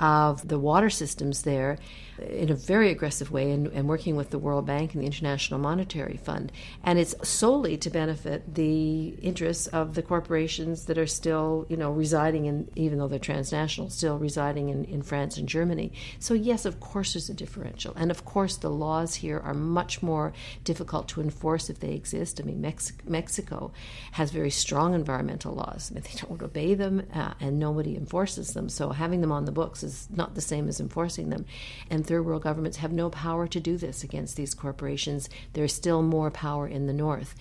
of 0.00 0.46
the 0.48 0.58
water 0.58 0.90
systems 0.90 1.42
there 1.42 1.78
in 2.18 2.50
a 2.50 2.54
very 2.54 2.90
aggressive 2.90 3.30
way 3.30 3.50
and, 3.50 3.66
and, 3.68 3.88
working 3.88 4.16
with 4.16 4.30
the 4.30 4.38
World 4.38 4.66
Bank 4.66 4.94
and 4.94 5.02
the 5.02 5.06
International 5.06 5.58
Monetary 5.58 6.16
Fund. 6.16 6.52
And 6.82 6.98
it's 6.98 7.14
solely 7.28 7.76
to 7.78 7.90
benefit 7.90 8.54
the 8.54 9.08
interests 9.20 9.66
of 9.68 9.94
the 9.94 10.02
corporations 10.02 10.86
that 10.86 10.98
are 10.98 11.06
still, 11.06 11.66
you 11.68 11.76
know, 11.76 11.90
residing 11.90 12.46
in, 12.46 12.70
even 12.76 12.98
though 12.98 13.08
they're 13.08 13.18
transnational, 13.18 13.90
still 13.90 14.18
residing 14.18 14.68
in, 14.68 14.84
in 14.84 15.02
France 15.02 15.36
and 15.36 15.48
Germany. 15.48 15.92
So, 16.18 16.34
yes, 16.34 16.64
of 16.64 16.80
course, 16.80 17.14
there's 17.14 17.28
a 17.28 17.34
differential. 17.34 17.94
And 17.96 18.10
of 18.10 18.24
course, 18.24 18.56
the 18.56 18.70
laws 18.70 19.16
here 19.16 19.40
are 19.40 19.54
much 19.54 20.02
more 20.02 20.32
difficult 20.64 21.08
to 21.08 21.20
enforce 21.20 21.68
if 21.68 21.80
they 21.80 21.92
exist. 21.92 22.40
I 22.40 22.44
mean, 22.44 22.60
Mex- 22.60 22.92
Mexico 23.04 23.72
has 24.12 24.30
very 24.30 24.50
strong 24.50 24.94
environmental 24.94 25.54
laws. 25.54 25.90
Mean, 25.92 26.02
they 26.02 26.18
don't 26.20 26.42
obey 26.42 26.74
them 26.74 27.06
uh, 27.12 27.34
and 27.40 27.58
nobody 27.58 27.96
enforces 27.96 28.54
them. 28.54 28.68
So, 28.68 28.90
having 28.90 29.20
them 29.20 29.32
on 29.32 29.44
the 29.44 29.52
books 29.52 29.83
is 29.84 30.08
not 30.10 30.34
the 30.34 30.40
same 30.40 30.68
as 30.68 30.80
enforcing 30.80 31.30
them. 31.30 31.44
And 31.90 32.04
third 32.04 32.24
world 32.24 32.42
governments 32.42 32.78
have 32.78 32.92
no 32.92 33.10
power 33.10 33.46
to 33.46 33.60
do 33.60 33.76
this 33.76 34.02
against 34.02 34.36
these 34.36 34.54
corporations. 34.54 35.28
There's 35.52 35.72
still 35.72 36.02
more 36.02 36.30
power 36.30 36.66
in 36.66 36.86
the 36.86 36.92
North. 36.92 37.34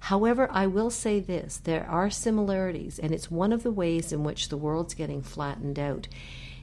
However, 0.00 0.48
I 0.50 0.66
will 0.66 0.90
say 0.90 1.20
this 1.20 1.58
there 1.58 1.86
are 1.88 2.10
similarities, 2.10 2.98
and 2.98 3.12
it's 3.12 3.30
one 3.30 3.52
of 3.52 3.62
the 3.62 3.72
ways 3.72 4.12
in 4.12 4.24
which 4.24 4.48
the 4.48 4.56
world's 4.56 4.94
getting 4.94 5.22
flattened 5.22 5.78
out. 5.78 6.08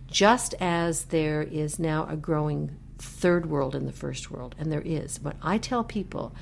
Just 0.09 0.53
as 0.59 1.05
there 1.05 1.41
is 1.41 1.79
now 1.79 2.07
a 2.09 2.15
growing 2.15 2.77
third 2.97 3.47
world 3.47 3.75
in 3.75 3.85
the 3.85 3.91
first 3.91 4.31
world, 4.31 4.55
and 4.57 4.71
there 4.71 4.81
is, 4.81 5.17
but 5.17 5.35
I 5.41 5.57
tell 5.57 5.83
people 5.83 6.33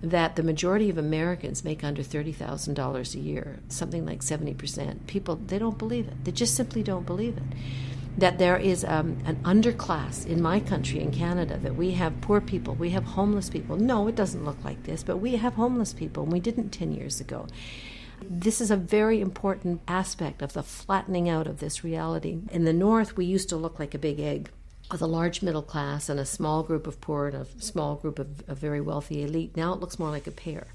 that 0.00 0.36
the 0.36 0.42
majority 0.44 0.88
of 0.90 0.96
Americans 0.96 1.64
make 1.64 1.82
under 1.82 2.02
$30,000 2.02 3.14
a 3.14 3.18
year, 3.18 3.58
something 3.68 4.06
like 4.06 4.20
70%. 4.20 5.08
People, 5.08 5.36
they 5.36 5.58
don't 5.58 5.76
believe 5.76 6.06
it. 6.06 6.24
They 6.24 6.30
just 6.30 6.54
simply 6.54 6.84
don't 6.84 7.04
believe 7.04 7.36
it 7.36 7.42
that 8.18 8.38
there 8.38 8.56
is 8.56 8.84
um, 8.84 9.16
an 9.24 9.36
underclass 9.44 10.26
in 10.26 10.42
my 10.42 10.58
country, 10.58 11.00
in 11.00 11.12
Canada, 11.12 11.56
that 11.58 11.76
we 11.76 11.92
have 11.92 12.20
poor 12.20 12.40
people, 12.40 12.74
we 12.74 12.90
have 12.90 13.04
homeless 13.04 13.48
people. 13.48 13.76
No, 13.76 14.08
it 14.08 14.16
doesn't 14.16 14.44
look 14.44 14.62
like 14.64 14.82
this, 14.82 15.04
but 15.04 15.18
we 15.18 15.36
have 15.36 15.54
homeless 15.54 15.92
people, 15.92 16.24
and 16.24 16.32
we 16.32 16.40
didn't 16.40 16.70
10 16.70 16.92
years 16.92 17.20
ago. 17.20 17.46
This 18.28 18.60
is 18.60 18.72
a 18.72 18.76
very 18.76 19.20
important 19.20 19.80
aspect 19.86 20.42
of 20.42 20.52
the 20.52 20.64
flattening 20.64 21.28
out 21.28 21.46
of 21.46 21.60
this 21.60 21.84
reality. 21.84 22.40
In 22.50 22.64
the 22.64 22.72
North, 22.72 23.16
we 23.16 23.24
used 23.24 23.48
to 23.50 23.56
look 23.56 23.78
like 23.78 23.94
a 23.94 23.98
big 23.98 24.18
egg 24.18 24.50
with 24.90 25.00
a 25.00 25.06
large 25.06 25.40
middle 25.40 25.62
class 25.62 26.08
and 26.08 26.18
a 26.18 26.26
small 26.26 26.64
group 26.64 26.88
of 26.88 27.00
poor 27.00 27.28
and 27.28 27.36
a 27.36 27.46
small 27.62 27.94
group 27.94 28.18
of, 28.18 28.42
a 28.48 28.54
very 28.54 28.80
wealthy 28.80 29.22
elite. 29.22 29.56
Now 29.56 29.72
it 29.74 29.80
looks 29.80 29.98
more 29.98 30.10
like 30.10 30.26
a 30.26 30.32
pear 30.32 30.66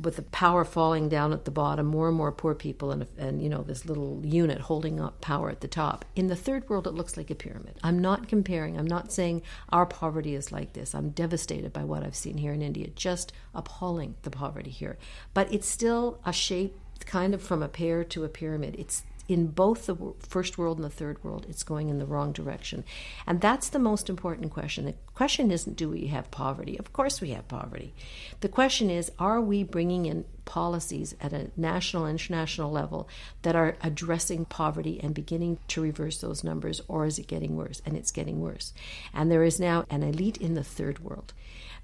with 0.00 0.16
the 0.16 0.22
power 0.22 0.64
falling 0.64 1.08
down 1.08 1.32
at 1.32 1.44
the 1.44 1.50
bottom, 1.50 1.86
more 1.86 2.08
and 2.08 2.16
more 2.16 2.32
poor 2.32 2.54
people, 2.54 2.90
and, 2.90 3.06
and 3.18 3.42
you 3.42 3.48
know 3.48 3.62
this 3.62 3.84
little 3.86 4.20
unit 4.24 4.60
holding 4.60 5.00
up 5.00 5.20
power 5.20 5.50
at 5.50 5.60
the 5.60 5.68
top. 5.68 6.04
In 6.16 6.28
the 6.28 6.36
third 6.36 6.68
world, 6.68 6.86
it 6.86 6.94
looks 6.94 7.16
like 7.16 7.30
a 7.30 7.34
pyramid. 7.34 7.78
I'm 7.82 7.98
not 7.98 8.28
comparing. 8.28 8.78
I'm 8.78 8.86
not 8.86 9.12
saying 9.12 9.42
our 9.70 9.86
poverty 9.86 10.34
is 10.34 10.52
like 10.52 10.72
this. 10.72 10.94
I'm 10.94 11.10
devastated 11.10 11.72
by 11.72 11.84
what 11.84 12.02
I've 12.02 12.16
seen 12.16 12.38
here 12.38 12.52
in 12.52 12.62
India. 12.62 12.88
Just 12.94 13.32
appalling 13.54 14.14
the 14.22 14.30
poverty 14.30 14.70
here, 14.70 14.98
but 15.34 15.52
it's 15.52 15.68
still 15.68 16.20
a 16.24 16.32
shape 16.32 16.78
kind 17.04 17.34
of 17.34 17.42
from 17.42 17.62
a 17.62 17.68
pear 17.68 18.04
to 18.04 18.24
a 18.24 18.28
pyramid. 18.28 18.76
It's 18.78 19.02
in 19.28 19.46
both 19.48 19.86
the 19.86 19.96
first 20.20 20.58
world 20.58 20.78
and 20.78 20.84
the 20.84 20.90
third 20.90 21.22
world, 21.22 21.46
it's 21.48 21.62
going 21.62 21.88
in 21.88 21.98
the 21.98 22.06
wrong 22.06 22.32
direction. 22.32 22.84
And 23.26 23.40
that's 23.40 23.68
the 23.68 23.78
most 23.78 24.10
important 24.10 24.50
question. 24.50 24.84
The 24.84 24.94
question 25.14 25.50
isn't 25.50 25.76
do 25.76 25.88
we 25.88 26.08
have 26.08 26.30
poverty? 26.30 26.78
Of 26.78 26.92
course 26.92 27.20
we 27.20 27.30
have 27.30 27.46
poverty. 27.48 27.94
The 28.40 28.48
question 28.48 28.90
is 28.90 29.12
are 29.18 29.40
we 29.40 29.62
bringing 29.62 30.06
in 30.06 30.24
policies 30.44 31.14
at 31.20 31.32
a 31.32 31.50
national 31.56 32.06
international 32.06 32.70
level 32.70 33.08
that 33.42 33.54
are 33.54 33.76
addressing 33.82 34.44
poverty 34.44 34.98
and 35.02 35.14
beginning 35.14 35.58
to 35.68 35.82
reverse 35.82 36.20
those 36.20 36.42
numbers 36.42 36.80
or 36.88 37.06
is 37.06 37.18
it 37.18 37.26
getting 37.28 37.56
worse? 37.56 37.80
And 37.86 37.96
it's 37.96 38.10
getting 38.10 38.40
worse. 38.40 38.72
And 39.14 39.30
there 39.30 39.44
is 39.44 39.60
now 39.60 39.86
an 39.88 40.02
elite 40.02 40.36
in 40.38 40.54
the 40.54 40.64
third 40.64 40.98
world 40.98 41.32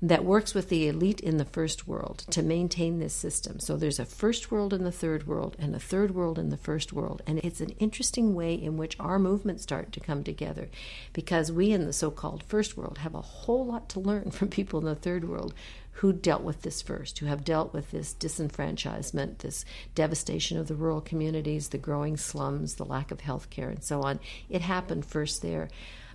that 0.01 0.25
works 0.25 0.55
with 0.55 0.69
the 0.69 0.87
elite 0.87 1.21
in 1.21 1.39
the 1.39 1.45
first 1.45 1.89
world 1.89 2.25
to 2.31 2.43
maintain 2.43 2.99
this 2.99 3.15
system. 3.15 3.59
So 3.59 3.77
there's 3.77 3.99
a 3.99 4.05
first 4.05 4.51
world 4.51 4.73
in 4.73 4.85
the 4.85 4.93
third 4.93 5.27
world 5.27 5.57
and 5.59 5.75
a 5.75 5.81
third 5.81 6.15
world 6.15 6.39
in 6.39 6.51
the 6.51 6.57
first 6.57 6.93
world. 6.93 7.21
And 7.27 7.41
it's 7.41 7.61
an 7.61 7.71
interesting 7.81 8.35
way 8.35 8.55
in 8.55 8.77
which 8.77 8.97
our 9.01 9.19
movements 9.19 9.65
start 9.65 9.93
to 9.93 10.01
come 10.01 10.23
together 10.23 10.69
because 11.13 11.51
we 11.51 11.73
in 11.73 11.85
the 11.85 11.93
so 11.93 12.13
called 12.13 12.45
first 12.45 12.77
world 12.77 12.99
have 12.99 13.15
a 13.15 13.21
whole 13.21 13.67
lot 13.67 13.89
to 13.91 14.01
learn 14.01 14.31
from 14.31 14.49
people 14.49 14.79
in 14.79 14.87
the 14.87 14.95
third 14.95 15.29
world 15.29 15.53
who 15.99 16.13
dealt 16.13 16.43
with 16.43 16.63
this 16.63 16.81
first, 16.81 17.19
who 17.19 17.27
have 17.27 17.45
dealt 17.45 17.75
with 17.75 17.91
this 17.91 18.15
disenfranchisement, 18.15 19.39
this 19.39 19.65
devastation 19.97 20.57
of 20.57 20.69
the 20.69 20.77
rural 20.77 21.01
communities, 21.01 21.71
the 21.71 21.79
growing 21.79 22.17
slums, 22.17 22.77
the 22.77 22.85
lack 22.85 23.11
of 23.11 23.21
health 23.21 23.51
care, 23.51 23.69
and 23.69 23.83
so 23.83 24.03
on. 24.03 24.21
It 24.49 24.61
happened 24.61 25.05
first 25.05 25.43
there. 25.43 25.69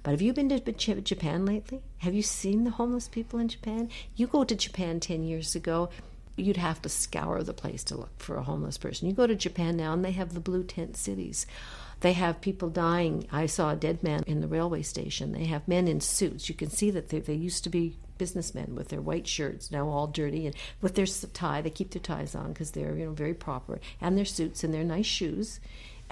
But 0.04 0.12
have 0.12 0.22
you 0.22 0.34
been 0.34 0.50
to 0.50 1.02
Japan 1.02 1.46
lately? 1.46 1.82
Have 2.00 2.14
you 2.14 2.22
seen 2.22 2.66
the 2.66 2.72
homeless 2.72 3.08
people 3.08 3.40
in 3.40 3.48
Japan? 3.48 3.90
You 4.16 4.28
go 4.28 4.44
to 4.44 4.56
Japan 4.56 5.00
10 5.00 5.24
years 5.24 5.56
ago, 5.56 5.90
you'd 6.36 6.58
have 6.58 6.82
to 6.82 6.90
scour 6.90 7.42
the 7.42 7.54
place 7.54 7.86
to 7.86 7.98
look 7.98 8.20
for 8.20 8.36
a 8.36 8.44
homeless 8.44 8.78
person. 8.78 9.08
You 9.08 9.14
go 9.14 9.28
to 9.28 9.36
Japan 9.36 9.78
now 9.78 9.94
and 9.94 10.04
they 10.04 10.12
have 10.12 10.34
the 10.34 10.42
blue 10.42 10.64
tent 10.64 10.98
cities. 10.98 11.46
They 12.02 12.14
have 12.14 12.42
people 12.42 12.70
dying. 12.70 13.28
I 13.32 13.46
saw 13.46 13.72
a 13.72 13.78
dead 13.78 14.04
man 14.04 14.24
in 14.28 14.42
the 14.42 14.48
railway 14.48 14.82
station. 14.82 15.32
They 15.32 15.46
have 15.46 15.68
men 15.70 15.88
in 15.88 16.02
suits. 16.02 16.50
You 16.50 16.56
can 16.56 16.70
see 16.70 16.92
that 16.92 17.08
they, 17.10 17.20
they 17.20 17.34
used 17.34 17.64
to 17.64 17.70
be 17.70 17.96
businessmen 18.18 18.76
with 18.76 18.90
their 18.90 19.02
white 19.02 19.28
shirts, 19.28 19.72
now 19.72 19.88
all 19.88 20.08
dirty, 20.08 20.46
and 20.46 20.56
with 20.82 20.96
their 20.96 21.06
tie. 21.06 21.62
They 21.62 21.70
keep 21.70 21.92
their 21.92 22.02
ties 22.02 22.36
on 22.36 22.52
because 22.52 22.72
they're 22.72 22.96
you 22.96 23.06
know 23.06 23.12
very 23.12 23.34
proper, 23.34 23.80
and 24.02 24.18
their 24.18 24.26
suits 24.26 24.64
and 24.64 24.74
their 24.74 24.84
nice 24.84 25.06
shoes 25.06 25.60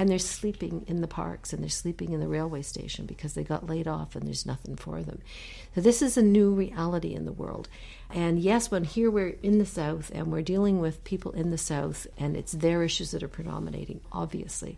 and 0.02 0.10
they're 0.10 0.18
sleeping 0.18 0.84
in 0.88 1.02
the 1.02 1.08
parks 1.08 1.54
and 1.54 1.62
they're 1.62 1.70
sleeping 1.70 2.12
in 2.12 2.20
the 2.20 2.28
railway 2.28 2.64
station 2.64 3.06
because 3.06 3.36
they 3.36 3.44
got 3.44 3.70
laid 3.70 3.88
off 3.88 4.16
and 4.16 4.26
there's 4.26 4.48
nothing 4.48 4.76
for 4.76 5.04
them. 5.04 5.20
So 5.76 5.82
this 5.82 6.02
is 6.02 6.18
a 6.18 6.24
new 6.24 6.50
reality 6.50 7.14
in 7.14 7.26
the 7.26 7.32
world. 7.32 7.70
And 8.10 8.40
yes, 8.40 8.72
when 8.72 8.84
here 8.84 9.12
we're 9.12 9.38
in 9.44 9.60
the 9.60 9.66
South 9.66 10.10
and 10.12 10.32
we're 10.32 10.42
dealing 10.42 10.80
with 10.80 11.04
people 11.04 11.34
in 11.34 11.52
the 11.52 11.58
South 11.60 12.08
and 12.18 12.36
it's 12.36 12.54
their 12.54 12.82
issues 12.82 13.12
that 13.12 13.22
are 13.22 13.28
predominating, 13.28 14.02
obviously. 14.12 14.76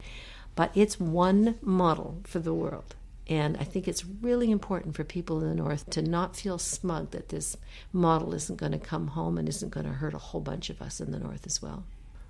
But 0.56 0.72
it's 0.76 1.00
one 1.00 1.56
model 1.62 2.18
for 2.26 2.40
the 2.40 2.54
world. 2.54 2.94
And 3.26 3.56
I 3.56 3.64
think 3.64 3.88
it's 3.88 4.04
really 4.04 4.52
important 4.52 4.94
for 4.94 5.06
people 5.06 5.42
in 5.42 5.48
the 5.48 5.56
North 5.56 5.90
to 5.92 6.02
not 6.02 6.36
feel 6.36 6.58
smug 6.58 7.12
that 7.12 7.30
this 7.30 7.56
model 7.94 8.34
isn't 8.34 8.60
going 8.60 8.74
to 8.74 8.78
come 8.78 9.08
home 9.08 9.38
and 9.38 9.48
isn't 9.48 9.72
going 9.72 9.86
to 9.86 9.94
hurt 9.94 10.14
a 10.14 10.18
whole 10.18 10.42
bunch 10.42 10.70
of 10.70 10.82
us 10.82 11.00
in 11.00 11.12
the 11.12 11.20
North 11.20 11.48
as 11.48 11.62
well. 11.62 11.86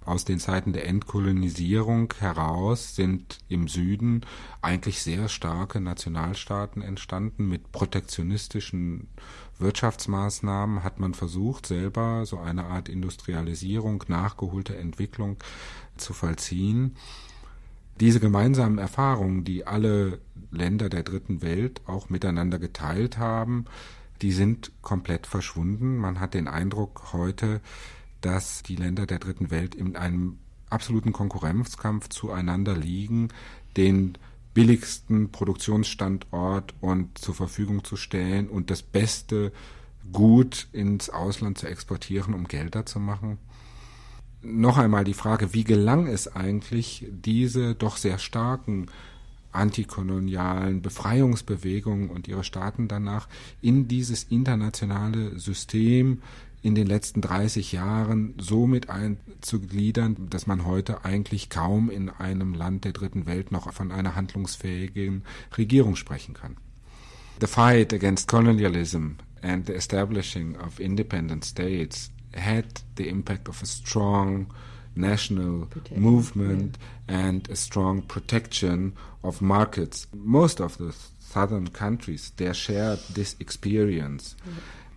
Aus 0.05 0.25
den 0.25 0.39
Zeiten 0.39 0.73
der 0.73 0.87
Entkolonisierung 0.87 2.13
heraus 2.19 2.95
sind 2.95 3.39
im 3.47 3.67
Süden 3.67 4.21
eigentlich 4.61 5.01
sehr 5.01 5.29
starke 5.29 5.79
Nationalstaaten 5.79 6.81
entstanden. 6.81 7.47
Mit 7.47 7.71
protektionistischen 7.71 9.07
Wirtschaftsmaßnahmen 9.59 10.83
hat 10.83 10.99
man 10.99 11.13
versucht, 11.13 11.65
selber 11.65 12.25
so 12.25 12.39
eine 12.39 12.65
Art 12.65 12.89
Industrialisierung, 12.89 14.03
nachgeholte 14.07 14.75
Entwicklung 14.75 15.37
zu 15.95 16.13
vollziehen. 16.13 16.95
Diese 17.99 18.19
gemeinsamen 18.19 18.79
Erfahrungen, 18.79 19.43
die 19.43 19.65
alle 19.67 20.19
Länder 20.51 20.89
der 20.89 21.03
dritten 21.03 21.41
Welt 21.41 21.81
auch 21.85 22.09
miteinander 22.09 22.59
geteilt 22.59 23.17
haben, 23.17 23.65
die 24.21 24.31
sind 24.31 24.71
komplett 24.81 25.27
verschwunden. 25.27 25.97
Man 25.97 26.19
hat 26.19 26.33
den 26.33 26.47
Eindruck 26.47 27.13
heute, 27.13 27.61
dass 28.25 28.63
die 28.63 28.75
Länder 28.75 29.05
der 29.05 29.19
dritten 29.19 29.51
Welt 29.51 29.75
in 29.75 29.95
einem 29.95 30.37
absoluten 30.69 31.13
Konkurrenzkampf 31.13 32.09
zueinander 32.09 32.75
liegen, 32.75 33.29
den 33.77 34.17
billigsten 34.53 35.31
Produktionsstandort 35.31 36.73
und 36.79 37.17
zur 37.17 37.35
Verfügung 37.35 37.83
zu 37.83 37.95
stellen 37.95 38.49
und 38.49 38.69
das 38.69 38.81
beste 38.81 39.51
Gut 40.11 40.67
ins 40.73 41.09
Ausland 41.09 41.57
zu 41.57 41.67
exportieren, 41.67 42.33
um 42.33 42.47
Gelder 42.47 42.85
zu 42.85 42.99
machen. 42.99 43.37
Noch 44.41 44.77
einmal 44.77 45.05
die 45.05 45.13
Frage, 45.13 45.53
wie 45.53 45.63
gelang 45.63 46.07
es 46.07 46.27
eigentlich, 46.27 47.07
diese 47.09 47.75
doch 47.75 47.95
sehr 47.95 48.17
starken 48.17 48.87
antikolonialen 49.53 50.81
Befreiungsbewegungen 50.81 52.09
und 52.09 52.27
ihre 52.27 52.43
Staaten 52.43 52.87
danach 52.87 53.29
in 53.61 53.87
dieses 53.87 54.23
internationale 54.23 55.39
System 55.39 56.21
in 56.63 56.75
den 56.75 56.87
letzten 56.87 57.19
30 57.19 57.73
Jahren 57.73 58.35
so 58.39 58.65
mit 58.65 58.89
einzugliedern, 58.89 60.29
dass 60.29 60.47
man 60.47 60.65
heute 60.65 61.03
eigentlich 61.03 61.49
kaum 61.49 61.89
in 61.89 62.09
einem 62.09 62.53
Land 62.53 62.85
der 62.85 62.93
dritten 62.93 63.25
Welt 63.25 63.51
noch 63.51 63.71
von 63.73 63.91
einer 63.91 64.15
handlungsfähigen 64.15 65.23
Regierung 65.57 65.97
sprechen 65.97 66.33
kann. 66.33 66.55
The 67.41 67.47
fight 67.47 67.93
against 67.93 68.29
colonialism 68.29 69.17
and 69.41 69.67
the 69.67 69.73
establishing 69.73 70.55
of 70.55 70.79
independent 70.79 71.43
states 71.43 72.11
had 72.33 72.65
the 72.97 73.09
impact 73.09 73.49
of 73.49 73.61
a 73.61 73.65
strong 73.65 74.47
national 74.95 75.65
protection, 75.65 76.01
movement 76.01 76.77
yeah. 77.09 77.27
and 77.27 77.49
a 77.49 77.57
strong 77.57 78.03
protection 78.03 78.93
of 79.21 79.41
markets. 79.41 80.07
Most 80.13 80.61
of 80.61 80.77
the 80.77 80.95
southern 81.19 81.67
countries, 81.67 82.31
they 82.37 82.53
shared 82.53 82.99
this 83.13 83.35
experience. 83.39 84.35
Yeah. 84.45 84.53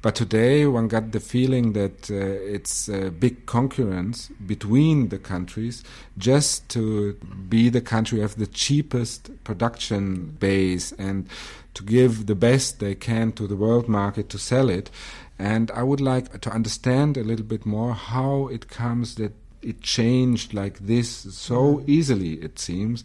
But 0.06 0.14
today, 0.14 0.66
one 0.66 0.86
got 0.86 1.10
the 1.10 1.18
feeling 1.18 1.72
that 1.72 2.08
uh, 2.12 2.14
it's 2.14 2.88
a 2.88 3.10
big 3.10 3.44
concurrence 3.44 4.28
between 4.46 5.08
the 5.08 5.18
countries 5.18 5.82
just 6.16 6.68
to 6.68 7.14
be 7.48 7.68
the 7.70 7.80
country 7.80 8.20
of 8.20 8.36
the 8.36 8.46
cheapest 8.46 9.42
production 9.42 10.36
base 10.38 10.92
and 10.92 11.28
to 11.74 11.82
give 11.82 12.26
the 12.26 12.36
best 12.36 12.78
they 12.78 12.94
can 12.94 13.32
to 13.32 13.48
the 13.48 13.56
world 13.56 13.88
market 13.88 14.28
to 14.28 14.38
sell 14.38 14.70
it. 14.70 14.92
And 15.40 15.72
I 15.72 15.82
would 15.82 16.00
like 16.00 16.40
to 16.40 16.50
understand 16.50 17.16
a 17.16 17.24
little 17.24 17.44
bit 17.44 17.66
more 17.66 17.92
how 17.92 18.46
it 18.46 18.68
comes 18.68 19.16
that 19.16 19.32
it 19.60 19.80
changed 19.80 20.54
like 20.54 20.78
this 20.78 21.08
so 21.34 21.82
easily, 21.88 22.34
it 22.34 22.60
seems. 22.60 23.02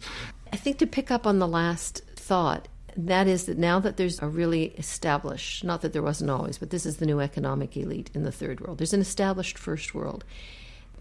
I 0.52 0.56
think 0.56 0.78
to 0.78 0.86
pick 0.86 1.10
up 1.10 1.26
on 1.26 1.40
the 1.40 1.48
last 1.48 2.02
thought, 2.14 2.68
that 2.96 3.26
is 3.26 3.44
that 3.46 3.58
now 3.58 3.80
that 3.80 3.96
there's 3.96 4.20
a 4.20 4.28
really 4.28 4.66
established, 4.78 5.64
not 5.64 5.82
that 5.82 5.92
there 5.92 6.02
wasn't 6.02 6.30
always, 6.30 6.58
but 6.58 6.70
this 6.70 6.86
is 6.86 6.96
the 6.96 7.06
new 7.06 7.20
economic 7.20 7.76
elite 7.76 8.10
in 8.14 8.22
the 8.22 8.32
third 8.32 8.60
world. 8.60 8.78
There's 8.78 8.94
an 8.94 9.00
established 9.00 9.58
first 9.58 9.94
world 9.94 10.24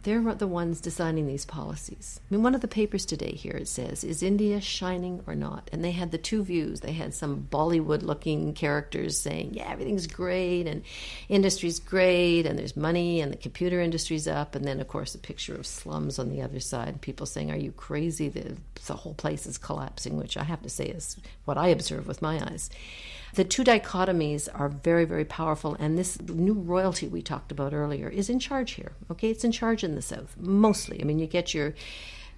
they're 0.04 0.34
the 0.36 0.48
ones 0.48 0.82
designing 0.82 1.28
these 1.28 1.46
policies. 1.46 2.20
I 2.24 2.34
mean, 2.34 2.44
one 2.44 2.56
of 2.56 2.62
the 2.62 2.68
papers 2.68 3.06
today 3.06 3.32
here 3.32 3.56
it 3.56 3.68
says, 3.68 4.04
"Is 4.04 4.24
India 4.24 4.60
shining 4.62 5.24
or 5.28 5.36
not?" 5.36 5.70
And 5.72 5.84
they 5.84 5.92
had 5.92 6.12
the 6.12 6.18
two 6.18 6.44
views. 6.44 6.80
They 6.80 6.94
had 6.94 7.14
some 7.14 7.48
Bollywood-looking 7.52 8.54
characters 8.54 9.20
saying, 9.20 9.54
"Yeah, 9.54 9.72
everything's 9.72 10.08
great 10.08 10.68
and 10.68 10.84
industry's 11.30 11.80
great 11.80 12.46
and 12.46 12.58
there's 12.58 12.76
money 12.76 13.22
and 13.22 13.32
the 13.32 13.38
computer 13.38 13.82
industry's 13.82 14.28
up," 14.28 14.56
and 14.56 14.66
then 14.66 14.80
of 14.80 14.88
course 14.88 15.16
a 15.16 15.20
picture 15.20 15.56
of 15.56 15.68
slums 15.68 16.18
on 16.20 16.30
the 16.30 16.42
other 16.42 16.60
side. 16.60 17.02
People 17.02 17.26
saying, 17.26 17.52
"Are 17.52 17.58
you 17.58 17.72
crazy? 17.72 18.30
The, 18.30 18.58
the 18.88 18.96
whole 18.96 19.14
place 19.14 19.46
is 19.46 19.58
collapsing," 19.58 20.18
which 20.18 20.38
I 20.38 20.44
have 20.44 20.62
to 20.64 20.70
say 20.70 20.86
is 20.86 21.18
what 21.46 21.58
I 21.58 21.68
observe 21.68 22.08
with 22.08 22.22
my 22.22 22.42
eyes. 22.44 22.70
The 23.34 23.44
two 23.44 23.64
dichotomies 23.64 24.50
are 24.54 24.70
very, 24.70 25.06
very 25.06 25.26
powerful, 25.26 25.76
and 25.80 25.98
this 25.98 26.22
new 26.22 26.54
royalty 26.54 27.08
we 27.08 27.22
talked 27.22 27.52
about 27.52 27.74
earlier 27.74 28.10
is 28.10 28.30
in 28.30 28.40
charge 28.40 28.72
here. 28.72 28.92
Okay, 29.10 29.30
it's 29.30 29.44
in 29.44 29.52
charge 29.52 29.84
in 29.84 29.96
the 29.96 30.02
South, 30.02 30.36
mostly. 30.38 31.00
I 31.02 31.06
mean, 31.06 31.20
you 31.20 31.28
get 31.28 31.54
your 31.54 31.74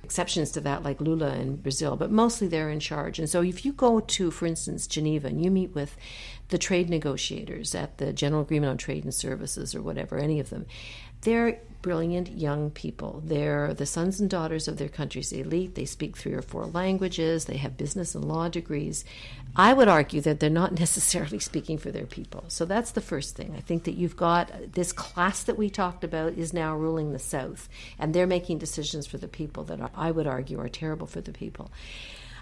exceptions 0.03 0.51
to 0.51 0.61
that, 0.61 0.83
like 0.83 1.01
Lula 1.01 1.33
in 1.35 1.55
Brazil, 1.55 1.95
but 1.95 2.11
mostly 2.11 2.47
they're 2.47 2.69
in 2.69 2.79
charge. 2.79 3.19
And 3.19 3.29
so 3.29 3.41
if 3.41 3.65
you 3.65 3.71
go 3.71 4.01
to, 4.01 4.31
for 4.31 4.45
instance, 4.45 4.85
Geneva 4.85 5.27
and 5.27 5.43
you 5.43 5.49
meet 5.49 5.73
with 5.73 5.95
the 6.49 6.57
trade 6.57 6.89
negotiators 6.89 7.73
at 7.73 7.97
the 7.97 8.13
General 8.13 8.41
Agreement 8.41 8.69
on 8.69 8.77
Trade 8.77 9.05
and 9.05 9.13
Services 9.13 9.73
or 9.73 9.81
whatever, 9.81 10.17
any 10.17 10.39
of 10.39 10.49
them, 10.49 10.65
they're 11.23 11.59
brilliant 11.83 12.31
young 12.31 12.71
people. 12.71 13.21
They're 13.25 13.73
the 13.73 13.85
sons 13.85 14.19
and 14.19 14.29
daughters 14.29 14.67
of 14.67 14.77
their 14.77 14.89
country's 14.89 15.31
elite. 15.31 15.75
They 15.75 15.85
speak 15.85 16.15
three 16.17 16.33
or 16.33 16.41
four 16.41 16.65
languages. 16.65 17.45
They 17.45 17.57
have 17.57 17.77
business 17.77 18.15
and 18.15 18.25
law 18.25 18.47
degrees. 18.47 19.03
I 19.55 19.73
would 19.73 19.89
argue 19.89 20.21
that 20.21 20.39
they're 20.39 20.49
not 20.49 20.79
necessarily 20.79 21.39
speaking 21.39 21.77
for 21.77 21.91
their 21.91 22.07
people. 22.07 22.45
So 22.47 22.65
that's 22.65 22.91
the 22.91 23.01
first 23.01 23.35
thing. 23.35 23.53
I 23.55 23.59
think 23.59 23.83
that 23.83 23.95
you've 23.95 24.17
got 24.17 24.73
this 24.73 24.91
class 24.91 25.43
that 25.43 25.57
we 25.57 25.69
talked 25.69 26.03
about 26.03 26.33
is 26.33 26.53
now 26.53 26.75
ruling 26.75 27.11
the 27.11 27.19
South, 27.19 27.69
and 27.99 28.13
they're 28.13 28.25
making 28.25 28.57
decisions 28.57 29.05
for 29.05 29.17
the 29.17 29.27
people 29.27 29.65
that 29.65 29.91
I 29.93 30.09
would 30.09 30.25
argue 30.25 30.59
are 30.59 30.69
terrible 30.69 31.05
for 31.05 31.21
the 31.21 31.33
people. 31.33 31.69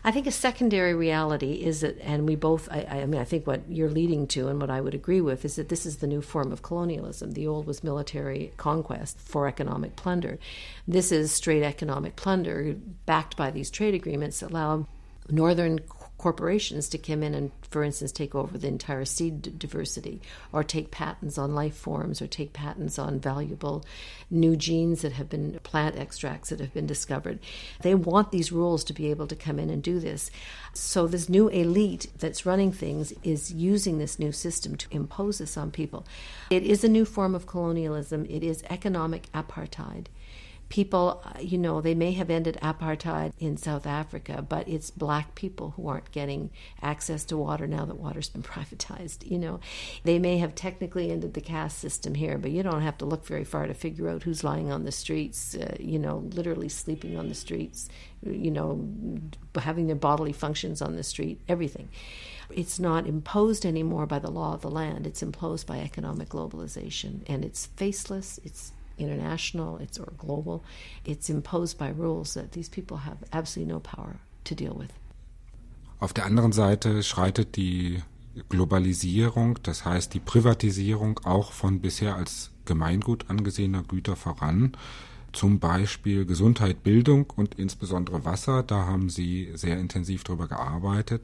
I 0.03 0.11
think 0.11 0.25
a 0.25 0.31
secondary 0.31 0.95
reality 0.95 1.63
is 1.63 1.81
that, 1.81 1.99
and 2.01 2.27
we 2.27 2.35
both, 2.35 2.67
I, 2.71 2.87
I, 2.89 3.05
mean, 3.05 3.21
I 3.21 3.23
think 3.23 3.45
what 3.45 3.61
you're 3.69 3.89
leading 3.89 4.25
to 4.27 4.47
and 4.47 4.59
what 4.59 4.71
I 4.71 4.81
would 4.81 4.95
agree 4.95 5.21
with 5.21 5.45
is 5.45 5.57
that 5.57 5.69
this 5.69 5.85
is 5.85 5.97
the 5.97 6.07
new 6.07 6.21
form 6.21 6.51
of 6.51 6.63
colonialism. 6.63 7.33
The 7.33 7.47
old 7.47 7.67
was 7.67 7.83
military 7.83 8.51
conquest 8.57 9.19
for 9.19 9.47
economic 9.47 9.95
plunder. 9.95 10.39
This 10.87 11.11
is 11.11 11.31
straight 11.31 11.61
economic 11.61 12.15
plunder 12.15 12.75
backed 13.05 13.37
by 13.37 13.51
these 13.51 13.69
trade 13.69 13.93
agreements 13.93 14.39
that 14.39 14.51
allow 14.51 14.87
northern 15.29 15.79
corporations 16.21 16.87
to 16.87 16.99
come 16.99 17.23
in 17.23 17.33
and, 17.33 17.51
for 17.71 17.83
instance, 17.83 18.11
take 18.11 18.35
over 18.35 18.55
the 18.55 18.67
entire 18.67 19.05
seed 19.05 19.57
diversity, 19.57 20.21
or 20.53 20.63
take 20.63 20.91
patents 20.91 21.35
on 21.35 21.55
life 21.55 21.75
forms, 21.75 22.21
or 22.21 22.27
take 22.27 22.53
patents 22.53 22.99
on 22.99 23.19
valuable 23.19 23.83
new 24.29 24.55
genes 24.55 25.01
that 25.01 25.13
have 25.13 25.27
been 25.29 25.59
plant 25.63 25.97
extracts 25.97 26.49
that 26.49 26.59
have 26.59 26.75
been 26.75 26.85
discovered. 26.85 27.39
They 27.81 27.95
want 27.95 28.29
these 28.29 28.51
rules 28.51 28.83
to 28.83 28.93
be 28.93 29.09
able 29.09 29.25
to 29.27 29.35
come 29.35 29.57
in 29.57 29.71
and 29.71 29.81
do 29.81 29.99
this. 29.99 30.29
So, 30.73 31.07
this 31.07 31.27
new 31.27 31.47
elite 31.47 32.05
that's 32.19 32.45
running 32.45 32.71
things 32.71 33.13
is 33.23 33.51
using 33.51 33.97
this 33.97 34.19
new 34.19 34.31
system 34.31 34.75
to 34.75 34.87
impose 34.91 35.39
this 35.39 35.57
on 35.57 35.71
people. 35.71 36.05
It 36.51 36.61
is 36.61 36.83
a 36.83 36.89
new 36.89 37.03
form 37.03 37.33
of 37.33 37.47
colonialism, 37.47 38.27
it 38.29 38.43
is 38.43 38.63
economic 38.69 39.31
apartheid 39.33 40.05
people, 40.71 41.21
uh, 41.25 41.39
you 41.41 41.57
know, 41.57 41.81
they 41.81 41.93
may 41.93 42.13
have 42.13 42.29
ended 42.29 42.57
apartheid 42.63 43.33
in 43.39 43.57
South 43.57 43.85
Africa, 43.85 44.43
but 44.47 44.67
it's 44.69 44.89
black 44.89 45.35
people 45.35 45.71
who 45.75 45.89
aren't 45.89 46.11
getting 46.13 46.49
access 46.81 47.25
to 47.25 47.35
water 47.35 47.67
now 47.67 47.83
that 47.83 47.97
water's 47.97 48.29
been 48.29 48.41
privatized. 48.55 49.29
You 49.29 49.37
know, 49.37 49.59
they 50.05 50.17
may 50.17 50.37
have 50.37 50.55
technically 50.55 51.11
ended 51.11 51.33
the 51.33 51.41
caste 51.41 51.77
system 51.77 52.15
here, 52.15 52.37
but 52.37 52.51
you 52.51 52.63
don't 52.63 52.81
have 52.81 52.97
to 52.99 53.05
look 53.05 53.25
very 53.25 53.43
far 53.43 53.67
to 53.67 53.73
figure 53.73 54.07
out 54.07 54.23
who's 54.23 54.45
lying 54.45 54.71
on 54.71 54.85
the 54.85 54.93
streets, 54.93 55.55
uh, 55.55 55.75
you 55.77 55.99
know, 55.99 56.23
literally 56.33 56.69
sleeping 56.69 57.17
on 57.17 57.27
the 57.27 57.35
streets, 57.35 57.89
you 58.23 58.49
know, 58.49 58.87
having 59.59 59.87
their 59.87 59.95
bodily 59.97 60.31
functions 60.31 60.81
on 60.81 60.95
the 60.95 61.03
street, 61.03 61.41
everything. 61.49 61.89
It's 62.49 62.79
not 62.79 63.07
imposed 63.07 63.65
anymore 63.65 64.05
by 64.05 64.19
the 64.19 64.31
law 64.31 64.53
of 64.53 64.61
the 64.61 64.71
land. 64.71 65.05
It's 65.05 65.21
imposed 65.21 65.67
by 65.67 65.79
economic 65.79 66.29
globalization, 66.29 67.23
and 67.27 67.43
it's 67.43 67.65
faceless. 67.65 68.39
It's 68.45 68.71
international, 69.01 69.79
it's 69.81 69.99
or 69.99 70.11
global. 70.17 70.63
It's 71.05 71.29
imposed 71.29 71.77
by 71.77 71.89
rules 71.89 72.33
that 72.33 72.51
these 72.51 72.69
people 72.69 72.97
have 73.05 73.17
absolutely 73.31 73.73
no 73.73 73.79
power 73.79 74.15
to 74.45 74.55
deal 74.55 74.77
with. 74.77 74.89
Auf 75.99 76.13
der 76.13 76.25
anderen 76.25 76.51
Seite 76.51 77.03
schreitet 77.03 77.55
die 77.55 78.01
Globalisierung, 78.49 79.59
das 79.61 79.85
heißt 79.85 80.13
die 80.13 80.19
Privatisierung 80.19 81.19
auch 81.25 81.51
von 81.51 81.79
bisher 81.79 82.15
als 82.15 82.51
Gemeingut 82.65 83.29
angesehener 83.29 83.83
Güter 83.83 84.15
voran. 84.15 84.71
Zum 85.33 85.59
Beispiel 85.59 86.25
Gesundheit, 86.25 86.83
Bildung 86.83 87.29
und 87.35 87.55
insbesondere 87.55 88.25
Wasser. 88.25 88.63
Da 88.63 88.85
haben 88.85 89.09
Sie 89.09 89.49
sehr 89.53 89.79
intensiv 89.79 90.23
darüber 90.23 90.47
gearbeitet. 90.47 91.23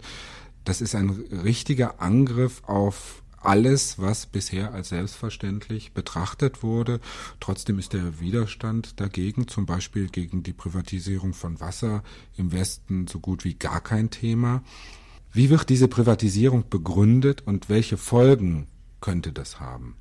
Das 0.63 0.81
ist 0.81 0.95
ein 0.95 1.09
richtiger 1.09 2.01
Angriff 2.01 2.61
auf 2.65 3.23
alles, 3.47 3.97
was 3.97 4.25
bisher 4.25 4.73
als 4.73 4.89
selbstverständlich 4.89 5.93
betrachtet 5.93 6.63
wurde. 6.63 6.99
Trotzdem 7.39 7.79
ist 7.79 7.93
der 7.93 8.19
Widerstand 8.19 8.99
dagegen, 8.99 9.47
zum 9.47 9.65
Beispiel 9.65 10.09
gegen 10.09 10.43
die 10.43 10.53
Privatisierung 10.53 11.33
von 11.33 11.59
Wasser 11.61 12.03
im 12.35 12.51
Westen, 12.51 13.07
so 13.07 13.19
gut 13.19 13.45
wie 13.45 13.53
gar 13.53 13.79
kein 13.79 14.09
Thema. 14.09 14.63
Wie 15.31 15.49
wird 15.49 15.69
diese 15.69 15.87
Privatisierung 15.87 16.65
begründet 16.69 17.43
und 17.45 17.69
welche 17.69 17.95
Folgen 17.95 18.67
könnte 18.99 19.31
das 19.31 19.59
haben? 19.61 19.95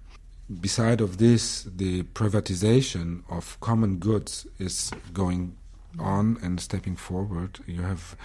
Beside 0.49 1.03
of 1.03 1.17
this, 1.17 1.71
the 1.79 2.03
privatization 2.03 3.25
of 3.29 3.59
common 3.61 4.01
goods 4.01 4.49
is 4.59 4.91
going 5.15 5.53
on 5.99 6.37
and 6.43 6.61
stepping 6.61 6.97
forward. 6.97 7.61
You 7.67 7.83
have 7.83 8.17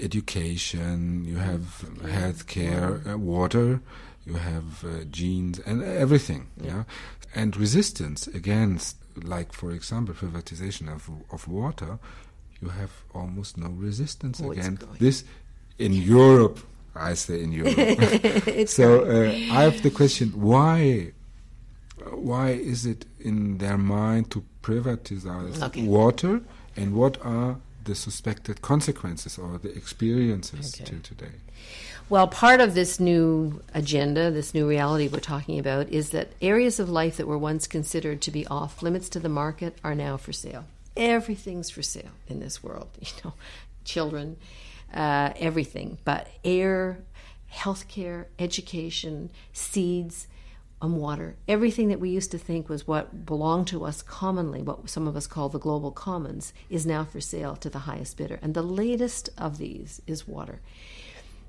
education, 0.00 1.24
you 1.24 1.38
have 1.38 1.62
healthcare, 2.04 3.00
uh, 3.06 3.18
water. 3.18 3.80
You 4.26 4.34
have 4.34 4.84
uh, 4.84 5.04
genes 5.10 5.58
and 5.60 5.82
everything, 5.82 6.48
yeah. 6.56 6.66
yeah, 6.66 6.84
and 7.34 7.56
resistance 7.56 8.26
against, 8.28 8.96
like 9.22 9.52
for 9.52 9.70
example, 9.70 10.14
privatization 10.14 10.92
of 10.92 11.10
of 11.30 11.46
water, 11.48 11.98
you 12.60 12.68
have 12.68 13.04
almost 13.14 13.56
no 13.58 13.68
resistance 13.68 14.40
oh, 14.42 14.52
against 14.52 14.98
this 14.98 15.24
in 15.78 15.92
Europe. 15.92 16.58
I 16.96 17.14
say 17.14 17.42
in 17.42 17.52
Europe. 17.52 18.68
so 18.68 19.04
uh, 19.04 19.30
I 19.30 19.62
have 19.62 19.82
the 19.82 19.90
question: 19.90 20.28
Why? 20.30 21.12
Why 22.10 22.50
is 22.50 22.86
it 22.86 23.06
in 23.20 23.58
their 23.58 23.78
mind 23.78 24.30
to 24.32 24.44
privatize 24.62 25.62
okay. 25.62 25.82
water, 25.82 26.40
and 26.76 26.94
what 26.94 27.18
are 27.24 27.58
the 27.84 27.94
suspected 27.94 28.62
consequences 28.62 29.38
or 29.38 29.58
the 29.58 29.74
experiences 29.76 30.74
okay. 30.74 30.84
till 30.84 31.00
today? 31.00 31.36
Well, 32.10 32.28
part 32.28 32.60
of 32.60 32.74
this 32.74 33.00
new 33.00 33.62
agenda, 33.72 34.30
this 34.30 34.52
new 34.52 34.68
reality 34.68 35.08
we're 35.08 35.20
talking 35.20 35.58
about, 35.58 35.88
is 35.88 36.10
that 36.10 36.32
areas 36.42 36.78
of 36.78 36.90
life 36.90 37.16
that 37.16 37.26
were 37.26 37.38
once 37.38 37.66
considered 37.66 38.20
to 38.22 38.30
be 38.30 38.46
off 38.46 38.82
limits 38.82 39.08
to 39.10 39.20
the 39.20 39.30
market 39.30 39.78
are 39.82 39.94
now 39.94 40.18
for 40.18 40.32
sale. 40.32 40.66
Everything's 40.98 41.70
for 41.70 41.82
sale 41.82 42.10
in 42.28 42.40
this 42.40 42.62
world, 42.62 42.88
you 43.00 43.08
know, 43.24 43.32
children, 43.84 44.36
uh, 44.92 45.32
everything. 45.36 45.96
But 46.04 46.28
air, 46.44 46.98
healthcare, 47.50 48.26
education, 48.38 49.30
seeds, 49.54 50.26
and 50.82 50.98
water, 50.98 51.36
everything 51.48 51.88
that 51.88 52.00
we 52.00 52.10
used 52.10 52.30
to 52.32 52.38
think 52.38 52.68
was 52.68 52.86
what 52.86 53.24
belonged 53.24 53.68
to 53.68 53.86
us 53.86 54.02
commonly, 54.02 54.60
what 54.60 54.90
some 54.90 55.08
of 55.08 55.16
us 55.16 55.26
call 55.26 55.48
the 55.48 55.58
global 55.58 55.90
commons, 55.90 56.52
is 56.68 56.84
now 56.84 57.04
for 57.04 57.22
sale 57.22 57.56
to 57.56 57.70
the 57.70 57.80
highest 57.80 58.18
bidder. 58.18 58.38
And 58.42 58.52
the 58.52 58.62
latest 58.62 59.30
of 59.38 59.56
these 59.56 60.02
is 60.06 60.28
water. 60.28 60.60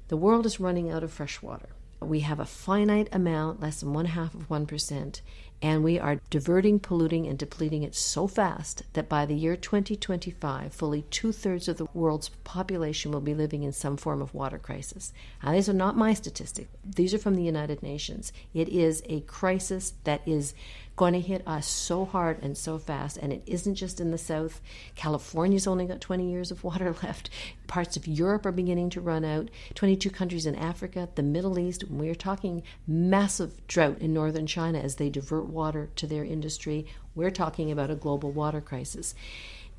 The 0.08 0.18
world 0.18 0.46
is 0.46 0.60
running 0.60 0.92
out 0.92 1.04
of 1.04 1.12
fresh 1.12 1.42
water. 1.42 1.70
We 2.00 2.20
have 2.20 2.40
a 2.40 2.46
finite 2.46 3.10
amount, 3.12 3.62
less 3.62 3.80
than 3.80 3.94
one 3.94 4.06
half 4.06 4.36
of 4.36 4.50
1%, 4.50 5.22
and 5.62 5.84
we 5.84 5.98
are 5.98 6.22
diverting, 6.30 6.80
polluting, 6.80 7.26
and 7.26 7.40
depleting 7.40 7.82
it 7.82 7.96
so 7.96 8.28
fast 8.28 8.84
that 8.94 9.10
by 9.10 9.26
the 9.26 9.34
year 9.34 9.56
2025, 9.56 10.72
fully 10.74 11.02
two 11.10 11.32
thirds 11.32 11.68
of 11.68 11.78
the 11.78 11.88
world's 11.94 12.30
population 12.44 13.12
will 13.12 13.22
be 13.22 13.34
living 13.34 13.64
in 13.64 13.72
some 13.72 13.98
form 13.98 14.22
of 14.22 14.36
water 14.36 14.60
crisis. 14.60 15.12
Now, 15.42 15.54
these 15.54 15.70
are 15.70 15.74
not 15.74 15.98
my 15.98 16.14
statistics, 16.14 16.70
these 16.84 17.16
are 17.16 17.20
from 17.20 17.36
the 17.36 17.44
United 17.44 17.82
Nations. 17.82 18.32
It 18.54 18.70
is 18.70 19.02
a 19.08 19.22
crisis 19.22 19.94
that 20.04 20.22
is 20.28 20.54
going 20.96 21.14
to 21.14 21.20
hit 21.20 21.46
us 21.46 21.68
so 21.68 22.06
hard 22.06 22.42
and 22.42 22.58
so 22.58 22.78
fast. 22.78 23.18
And 23.18 23.34
it 23.34 23.44
isn't 23.46 23.76
just 23.76 24.00
in 24.00 24.12
the 24.12 24.18
South. 24.18 24.62
California's 24.96 25.68
only 25.68 25.86
got 25.86 26.02
20 26.02 26.30
years 26.30 26.52
of 26.52 26.64
water 26.64 26.96
left. 27.04 27.30
Parts 27.68 27.98
of 27.98 28.08
Europe 28.08 28.46
are 28.46 28.52
beginning 28.52 28.90
to 28.92 29.02
run 29.02 29.26
out. 29.26 29.50
22 29.74 30.10
countries 30.10 30.46
in 30.46 30.56
Africa, 30.56 31.10
the 31.16 31.24
Middle 31.24 31.60
East. 31.60 31.84
We're 31.90 32.16
talking 32.16 32.64
massive 32.88 33.66
drought 33.68 34.00
in 34.00 34.14
northern 34.14 34.48
China 34.48 34.80
as 34.80 34.96
they 34.96 35.10
divert 35.10 35.48
water 35.48 35.90
to 35.98 36.08
their 36.08 36.24
industry. 36.24 36.86
We're 37.14 37.32
talking 37.32 37.72
about 37.72 37.92
a 37.92 37.96
global 37.96 38.32
water 38.32 38.62
crisis. 38.62 39.16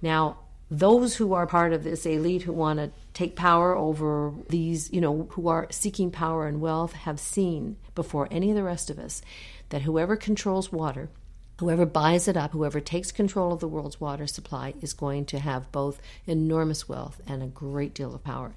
Now, 0.02 0.38
those 0.70 1.16
who 1.16 1.32
are 1.32 1.46
part 1.46 1.72
of 1.72 1.84
this 1.84 2.04
elite 2.06 2.42
who 2.42 2.52
want 2.52 2.78
to 2.78 2.90
take 3.12 3.36
power 3.36 3.76
over 3.76 4.32
these, 4.48 4.92
you 4.92 5.00
know, 5.00 5.28
who 5.32 5.48
are 5.48 5.68
seeking 5.70 6.10
power 6.10 6.46
and 6.46 6.60
wealth 6.60 6.92
have 6.92 7.20
seen 7.20 7.76
before 7.94 8.26
any 8.30 8.50
of 8.50 8.56
the 8.56 8.64
rest 8.64 8.90
of 8.90 8.98
us 8.98 9.22
that 9.68 9.82
whoever 9.82 10.16
controls 10.16 10.72
water 10.72 11.08
Whoever 11.58 11.86
buys 11.86 12.28
it 12.28 12.36
up, 12.36 12.52
whoever 12.52 12.80
takes 12.80 13.10
control 13.10 13.54
of 13.54 13.60
the 13.60 13.68
world's 13.68 13.98
water 13.98 14.26
supply, 14.26 14.74
is 14.82 14.92
going 14.92 15.24
to 15.26 15.38
have 15.38 15.72
both 15.72 16.02
enormous 16.26 16.86
wealth 16.86 17.18
and 17.26 17.42
a 17.42 17.46
great 17.46 17.94
deal 17.94 18.14
of 18.14 18.22
power. 18.22 18.54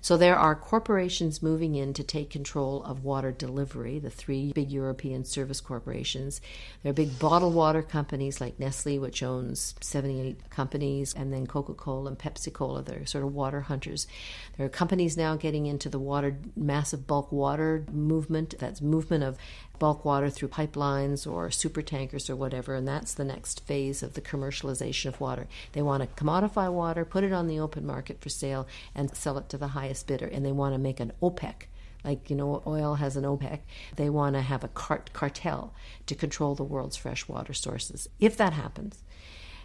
So 0.00 0.16
there 0.16 0.36
are 0.36 0.56
corporations 0.56 1.44
moving 1.44 1.76
in 1.76 1.94
to 1.94 2.02
take 2.02 2.28
control 2.28 2.82
of 2.82 3.04
water 3.04 3.30
delivery, 3.30 4.00
the 4.00 4.10
three 4.10 4.52
big 4.52 4.72
European 4.72 5.24
service 5.24 5.60
corporations. 5.60 6.40
There 6.82 6.90
are 6.90 6.94
big 6.94 7.20
bottled 7.20 7.54
water 7.54 7.82
companies 7.82 8.40
like 8.40 8.58
Nestle, 8.58 8.98
which 8.98 9.22
owns 9.22 9.76
78 9.80 10.50
companies, 10.50 11.14
and 11.14 11.32
then 11.32 11.46
Coca 11.46 11.74
Cola 11.74 12.08
and 12.08 12.18
Pepsi 12.18 12.52
Cola. 12.52 12.82
They're 12.82 13.06
sort 13.06 13.22
of 13.22 13.32
water 13.32 13.60
hunters. 13.60 14.08
There 14.56 14.66
are 14.66 14.70
companies 14.70 15.16
now 15.16 15.36
getting 15.36 15.66
into 15.66 15.88
the 15.88 16.00
water, 16.00 16.36
massive 16.56 17.06
bulk 17.06 17.30
water 17.30 17.86
movement. 17.92 18.56
That's 18.58 18.80
movement 18.80 19.22
of 19.22 19.38
bulk 19.80 20.04
water 20.04 20.30
through 20.30 20.48
pipelines 20.48 21.26
or 21.26 21.50
super 21.50 21.82
tankers 21.82 22.30
or 22.30 22.36
whatever, 22.36 22.76
and 22.76 22.86
that's 22.86 23.14
the 23.14 23.24
next 23.24 23.64
phase 23.66 24.04
of 24.04 24.14
the 24.14 24.20
commercialization 24.20 25.06
of 25.06 25.20
water. 25.20 25.48
They 25.72 25.82
want 25.82 26.02
to 26.02 26.22
commodify 26.22 26.70
water, 26.72 27.04
put 27.04 27.24
it 27.24 27.32
on 27.32 27.48
the 27.48 27.58
open 27.58 27.84
market 27.84 28.20
for 28.20 28.28
sale, 28.28 28.68
and 28.94 29.16
sell 29.16 29.38
it 29.38 29.48
to 29.48 29.58
the 29.58 29.68
highest 29.68 30.06
bidder, 30.06 30.26
and 30.26 30.46
they 30.46 30.52
want 30.52 30.74
to 30.74 30.78
make 30.78 31.00
an 31.00 31.12
OPEC. 31.20 31.62
Like 32.04 32.30
you 32.30 32.36
know 32.36 32.62
oil 32.66 32.94
has 32.94 33.16
an 33.16 33.24
OPEC. 33.24 33.60
They 33.96 34.08
want 34.08 34.36
to 34.36 34.42
have 34.42 34.62
a 34.62 34.68
cart- 34.68 35.12
cartel 35.12 35.74
to 36.06 36.14
control 36.14 36.54
the 36.54 36.62
world's 36.62 36.96
fresh 36.96 37.26
water 37.26 37.52
sources. 37.52 38.08
If 38.20 38.36
that 38.36 38.52
happens 38.52 39.02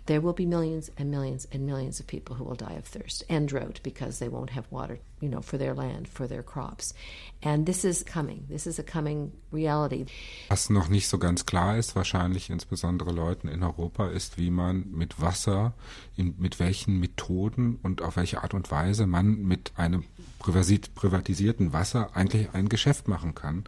there 0.05 0.21
will 0.21 0.33
be 0.33 0.45
millions 0.45 0.91
and 0.97 1.09
millions 1.09 1.47
and 1.51 1.65
millions 1.65 1.99
of 1.99 2.07
people 2.07 2.35
who 2.35 2.43
will 2.43 2.55
die 2.55 2.73
of 2.73 2.85
thirst 2.85 3.23
and 3.29 3.47
drought 3.47 3.79
because 3.83 4.19
they 4.19 4.29
won't 4.29 4.51
have 4.51 4.65
water, 4.69 4.99
you 5.19 5.29
know, 5.29 5.41
for 5.41 5.57
their 5.57 5.73
land, 5.73 6.07
for 6.07 6.27
their 6.27 6.43
crops. 6.43 6.93
And 7.41 7.65
this 7.65 7.83
is 7.83 8.03
coming. 8.03 8.45
This 8.49 8.67
is 8.67 8.77
a 8.79 8.83
coming 8.83 9.31
reality. 9.51 10.05
Was 10.49 10.69
noch 10.69 10.89
nicht 10.89 11.07
so 11.07 11.17
ganz 11.17 11.45
klar 11.45 11.77
ist, 11.77 11.95
wahrscheinlich 11.95 12.49
insbesondere 12.49 13.11
Leuten 13.11 13.47
in 13.47 13.63
Europa, 13.63 14.07
ist, 14.09 14.37
wie 14.37 14.51
man 14.51 14.85
mit 14.91 15.19
Wasser, 15.19 15.73
in, 16.15 16.35
mit 16.37 16.59
welchen 16.59 16.99
Methoden 16.99 17.79
und 17.81 18.01
auf 18.01 18.15
welche 18.15 18.43
Art 18.43 18.53
und 18.53 18.69
Weise 18.71 19.07
man 19.07 19.41
mit 19.41 19.71
einem 19.75 20.03
privatisierten 20.39 21.73
Wasser 21.73 22.15
eigentlich 22.15 22.49
ein 22.53 22.69
Geschäft 22.69 23.07
machen 23.07 23.33
kann 23.33 23.63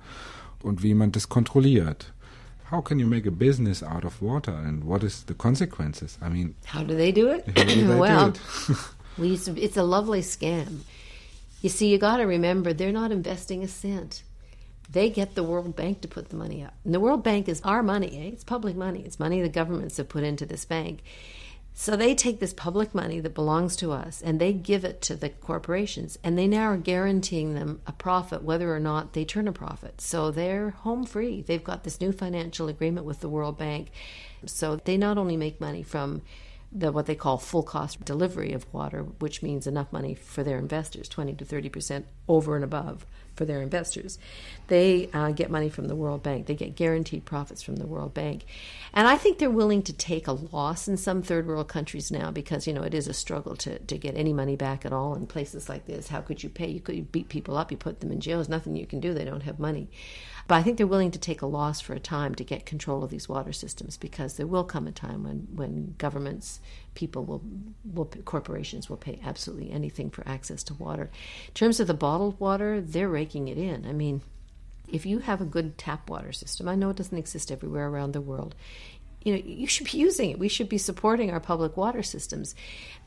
und 0.61 0.83
wie 0.83 0.93
man 0.93 1.11
das 1.11 1.29
kontrolliert. 1.29 2.13
How 2.69 2.81
can 2.81 2.99
you 2.99 3.07
make 3.07 3.25
a 3.25 3.31
business 3.31 3.81
out 3.81 4.03
of 4.03 4.21
water 4.21 4.51
and 4.51 4.83
what 4.83 5.01
is 5.01 5.23
the 5.23 5.33
consequences? 5.33 6.17
I 6.21 6.27
mean, 6.27 6.55
how 6.65 6.83
do 6.83 6.95
they 6.95 7.13
do 7.13 7.29
it? 7.29 7.45
Do 7.53 7.63
they 7.63 7.87
well, 7.99 8.31
do 8.31 8.39
it? 8.69 8.77
we 9.17 9.37
to, 9.37 9.59
it's 9.59 9.77
a 9.77 9.83
lovely 9.83 10.21
scam. 10.21 10.79
You 11.61 11.69
see, 11.69 11.87
you 11.87 11.97
got 11.97 12.17
to 12.17 12.23
remember 12.23 12.73
they're 12.73 12.91
not 12.91 13.11
investing 13.11 13.63
a 13.63 13.69
cent. 13.69 14.23
They 14.89 15.09
get 15.09 15.35
the 15.35 15.43
World 15.43 15.75
Bank 15.75 16.01
to 16.01 16.07
put 16.09 16.29
the 16.29 16.35
money 16.35 16.63
up. 16.63 16.73
And 16.83 16.93
the 16.93 16.99
World 16.99 17.23
Bank 17.23 17.47
is 17.47 17.61
our 17.61 17.81
money, 17.81 18.17
eh? 18.17 18.33
It's 18.33 18.43
public 18.43 18.75
money. 18.75 19.01
It's 19.05 19.19
money 19.19 19.41
the 19.41 19.49
governments 19.49 19.97
have 19.97 20.09
put 20.09 20.23
into 20.23 20.45
this 20.45 20.65
bank. 20.65 21.03
So 21.79 21.95
they 21.95 22.15
take 22.15 22.39
this 22.39 22.55
public 22.55 22.95
money 22.95 23.19
that 23.19 23.35
belongs 23.35 23.75
to 23.77 23.91
us 23.91 24.19
and 24.23 24.41
they 24.41 24.51
give 24.51 24.83
it 24.83 24.99
to 25.03 25.15
the 25.15 25.29
corporations, 25.29 26.17
and 26.23 26.35
they 26.35 26.47
now 26.47 26.71
are 26.71 26.75
guaranteeing 26.75 27.53
them 27.53 27.81
a 27.85 27.91
profit 27.91 28.41
whether 28.41 28.75
or 28.75 28.79
not 28.79 29.13
they 29.13 29.23
turn 29.23 29.47
a 29.47 29.53
profit. 29.53 30.01
So 30.01 30.31
they're 30.31 30.71
home 30.71 31.05
free. 31.05 31.43
They've 31.43 31.63
got 31.63 31.83
this 31.83 32.01
new 32.01 32.11
financial 32.11 32.67
agreement 32.67 33.05
with 33.05 33.19
the 33.19 33.29
World 33.29 33.59
Bank. 33.59 33.91
So 34.47 34.77
they 34.77 34.97
not 34.97 35.19
only 35.19 35.37
make 35.37 35.61
money 35.61 35.83
from 35.83 36.23
the 36.71 36.91
what 36.91 37.05
they 37.05 37.15
call 37.15 37.37
full 37.37 37.63
cost 37.63 38.03
delivery 38.03 38.53
of 38.53 38.71
water, 38.73 39.03
which 39.19 39.41
means 39.41 39.67
enough 39.67 39.91
money 39.91 40.13
for 40.13 40.43
their 40.43 40.57
investors, 40.57 41.07
20 41.07 41.33
to 41.35 41.45
30 41.45 41.69
percent 41.69 42.05
over 42.27 42.55
and 42.55 42.63
above 42.63 43.05
for 43.37 43.45
their 43.45 43.61
investors. 43.61 44.17
They 44.67 45.09
uh, 45.13 45.31
get 45.31 45.49
money 45.49 45.69
from 45.69 45.87
the 45.87 45.95
World 45.95 46.23
Bank. 46.23 46.47
They 46.47 46.55
get 46.55 46.75
guaranteed 46.75 47.23
profits 47.23 47.61
from 47.61 47.77
the 47.77 47.85
World 47.85 48.13
Bank. 48.13 48.45
And 48.93 49.07
I 49.07 49.15
think 49.15 49.37
they're 49.37 49.49
willing 49.49 49.83
to 49.83 49.93
take 49.93 50.27
a 50.27 50.33
loss 50.33 50.87
in 50.87 50.97
some 50.97 51.21
third 51.21 51.47
world 51.47 51.67
countries 51.67 52.11
now 52.11 52.31
because, 52.31 52.67
you 52.67 52.73
know, 52.73 52.81
it 52.81 52.93
is 52.93 53.07
a 53.07 53.13
struggle 53.13 53.55
to, 53.57 53.79
to 53.79 53.97
get 53.97 54.17
any 54.17 54.33
money 54.33 54.55
back 54.55 54.85
at 54.85 54.91
all 54.91 55.15
in 55.15 55.27
places 55.27 55.69
like 55.69 55.85
this. 55.85 56.07
How 56.07 56.21
could 56.21 56.43
you 56.43 56.49
pay? 56.49 56.67
You 56.67 56.81
could 56.81 57.11
beat 57.11 57.29
people 57.29 57.55
up, 57.55 57.71
you 57.71 57.77
put 57.77 58.01
them 58.01 58.11
in 58.11 58.19
jail. 58.19 58.39
There's 58.39 58.49
nothing 58.49 58.75
you 58.75 58.87
can 58.87 58.99
do. 58.99 59.13
They 59.13 59.25
don't 59.25 59.43
have 59.43 59.59
money. 59.59 59.89
But 60.47 60.55
I 60.55 60.63
think 60.63 60.77
they're 60.77 60.87
willing 60.87 61.11
to 61.11 61.19
take 61.19 61.41
a 61.41 61.45
loss 61.45 61.81
for 61.81 61.93
a 61.93 61.99
time 61.99 62.33
to 62.35 62.43
get 62.43 62.65
control 62.65 63.03
of 63.03 63.09
these 63.09 63.27
water 63.27 63.51
systems 63.51 63.97
because 63.97 64.35
there 64.35 64.47
will 64.47 64.63
come 64.63 64.87
a 64.87 64.93
time 64.93 65.23
when, 65.23 65.47
when 65.53 65.95
governments, 65.97 66.61
people 66.95 67.25
will, 67.25 67.43
will, 67.83 68.05
corporations 68.05 68.89
will 68.89 68.97
pay 68.97 69.19
absolutely 69.25 69.71
anything 69.71 70.09
for 70.09 70.25
access 70.27 70.63
to 70.63 70.73
water. 70.73 71.09
In 71.47 71.53
terms 71.53 71.81
of 71.81 71.87
the 71.87 71.93
bottled 71.93 72.39
water, 72.39 72.79
they're 72.79 73.09
raking 73.09 73.49
it 73.49 73.57
in. 73.57 73.85
I 73.85 73.91
mean, 73.91 74.21
if 74.87 75.05
you 75.05 75.19
have 75.19 75.41
a 75.41 75.45
good 75.45 75.77
tap 75.77 76.09
water 76.09 76.31
system, 76.31 76.69
I 76.69 76.75
know 76.75 76.91
it 76.91 76.95
doesn't 76.95 77.17
exist 77.17 77.51
everywhere 77.51 77.89
around 77.89 78.13
the 78.13 78.21
world 78.21 78.55
you 79.27 79.33
know, 79.33 79.41
you 79.43 79.67
should 79.67 79.91
be 79.91 79.97
using 79.97 80.29
it. 80.29 80.39
We 80.39 80.47
should 80.47 80.69
be 80.69 80.77
supporting 80.77 81.31
our 81.31 81.41
public 81.41 81.75
water 81.75 82.01
systems. 82.01 82.55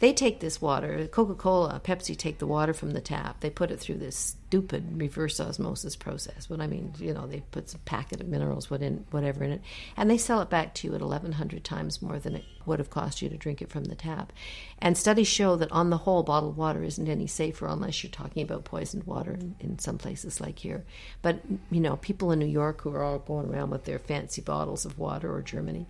They 0.00 0.12
take 0.12 0.40
this 0.40 0.60
water, 0.60 1.06
Coca 1.06 1.34
Cola, 1.34 1.80
Pepsi 1.82 2.14
take 2.14 2.38
the 2.38 2.46
water 2.46 2.74
from 2.74 2.90
the 2.90 3.00
tap. 3.00 3.40
They 3.40 3.48
put 3.48 3.70
it 3.70 3.80
through 3.80 3.98
this 3.98 4.36
stupid 4.50 5.00
reverse 5.00 5.38
osmosis 5.38 5.94
process. 5.94 6.48
But 6.48 6.60
I 6.60 6.66
mean, 6.66 6.92
you 6.98 7.14
know, 7.14 7.28
they 7.28 7.40
put 7.52 7.70
some 7.70 7.80
packet 7.84 8.20
of 8.20 8.26
minerals, 8.26 8.68
whatever 8.68 9.44
in 9.44 9.52
it, 9.52 9.62
and 9.96 10.10
they 10.10 10.18
sell 10.18 10.40
it 10.40 10.50
back 10.50 10.74
to 10.74 10.88
you 10.88 10.94
at 10.96 11.00
1,100 11.00 11.62
times 11.62 12.02
more 12.02 12.18
than 12.18 12.34
it 12.34 12.44
would 12.66 12.80
have 12.80 12.90
cost 12.90 13.22
you 13.22 13.28
to 13.28 13.36
drink 13.36 13.62
it 13.62 13.70
from 13.70 13.84
the 13.84 13.94
tap. 13.94 14.32
And 14.80 14.98
studies 14.98 15.28
show 15.28 15.54
that 15.54 15.70
on 15.70 15.90
the 15.90 15.98
whole, 15.98 16.24
bottled 16.24 16.56
water 16.56 16.82
isn't 16.82 17.08
any 17.08 17.28
safer 17.28 17.68
unless 17.68 18.02
you're 18.02 18.10
talking 18.10 18.42
about 18.42 18.64
poisoned 18.64 19.04
water 19.04 19.34
in, 19.34 19.54
in 19.60 19.78
some 19.78 19.98
places 19.98 20.40
like 20.40 20.58
here. 20.58 20.84
But, 21.22 21.42
you 21.70 21.80
know, 21.80 21.96
people 21.98 22.32
in 22.32 22.40
New 22.40 22.46
York 22.46 22.80
who 22.80 22.92
are 22.92 23.04
all 23.04 23.20
going 23.20 23.48
around 23.48 23.70
with 23.70 23.84
their 23.84 24.00
fancy 24.00 24.42
bottles 24.42 24.84
of 24.84 24.98
water 24.98 25.32
or 25.32 25.42
Germany, 25.42 25.86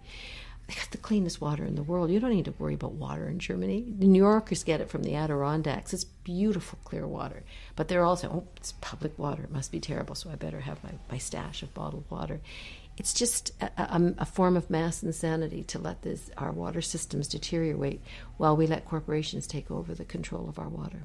they 0.71 0.77
got 0.77 0.91
the 0.93 0.99
cleanest 0.99 1.41
water 1.41 1.65
in 1.65 1.75
the 1.75 1.83
world. 1.83 2.11
You 2.11 2.21
don't 2.21 2.31
need 2.31 2.45
to 2.45 2.55
worry 2.59 2.75
about 2.75 2.93
water 2.93 3.29
in 3.29 3.41
Germany. 3.41 3.93
The 3.99 4.07
New 4.07 4.23
Yorkers 4.23 4.63
get 4.63 4.81
it 4.81 4.89
from 4.89 5.03
the 5.03 5.17
Adirondacks. 5.17 5.93
It's 5.93 6.05
beautiful, 6.05 6.79
clear 6.85 7.09
water. 7.09 7.43
But 7.75 7.89
they're 7.89 8.05
also, 8.05 8.29
oh, 8.29 8.49
it's 8.57 8.73
public 8.81 9.19
water. 9.19 9.43
It 9.43 9.51
must 9.51 9.73
be 9.73 9.81
terrible, 9.81 10.15
so 10.15 10.31
I 10.31 10.37
better 10.37 10.61
have 10.61 10.83
my, 10.85 10.93
my 11.11 11.19
stash 11.19 11.65
of 11.65 11.75
bottled 11.75 12.05
water. 12.09 12.41
It's 12.99 13.13
just 13.13 13.53
a, 13.61 13.71
a, 13.79 13.95
um, 13.97 14.15
a 14.19 14.25
form 14.25 14.57
of 14.57 14.71
mass 14.71 15.03
insanity 15.03 15.65
to 15.65 15.81
let 15.81 16.03
this, 16.03 16.31
our 16.39 16.53
water 16.53 16.83
systems 16.83 17.27
deteriorate 17.27 18.01
while 18.37 18.57
we 18.57 18.69
let 18.69 18.85
corporations 18.85 19.49
take 19.49 19.73
over 19.73 19.93
the 19.93 20.05
control 20.05 20.49
of 20.49 20.61
our 20.61 20.69
water. 20.69 21.03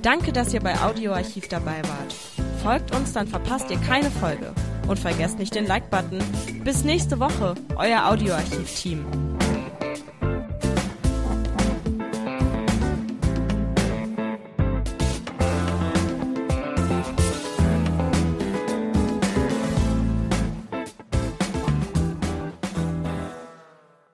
Danke, 0.00 0.32
dass 0.32 0.54
ihr 0.54 0.60
bei 0.60 0.74
Audioarchiv 0.80 1.48
dabei 1.48 1.82
wart. 1.82 2.14
Folgt 2.64 2.94
uns, 2.96 3.12
dann 3.12 3.26
verpasst 3.28 3.70
ihr 3.70 3.76
keine 3.76 4.10
Folge. 4.10 4.54
Und 4.88 4.98
vergesst 4.98 5.38
nicht 5.38 5.54
den 5.54 5.66
Like-Button. 5.66 6.18
Bis 6.64 6.82
nächste 6.82 7.20
Woche, 7.20 7.54
euer 7.76 8.06
Audioarchiv-Team. 8.08 9.04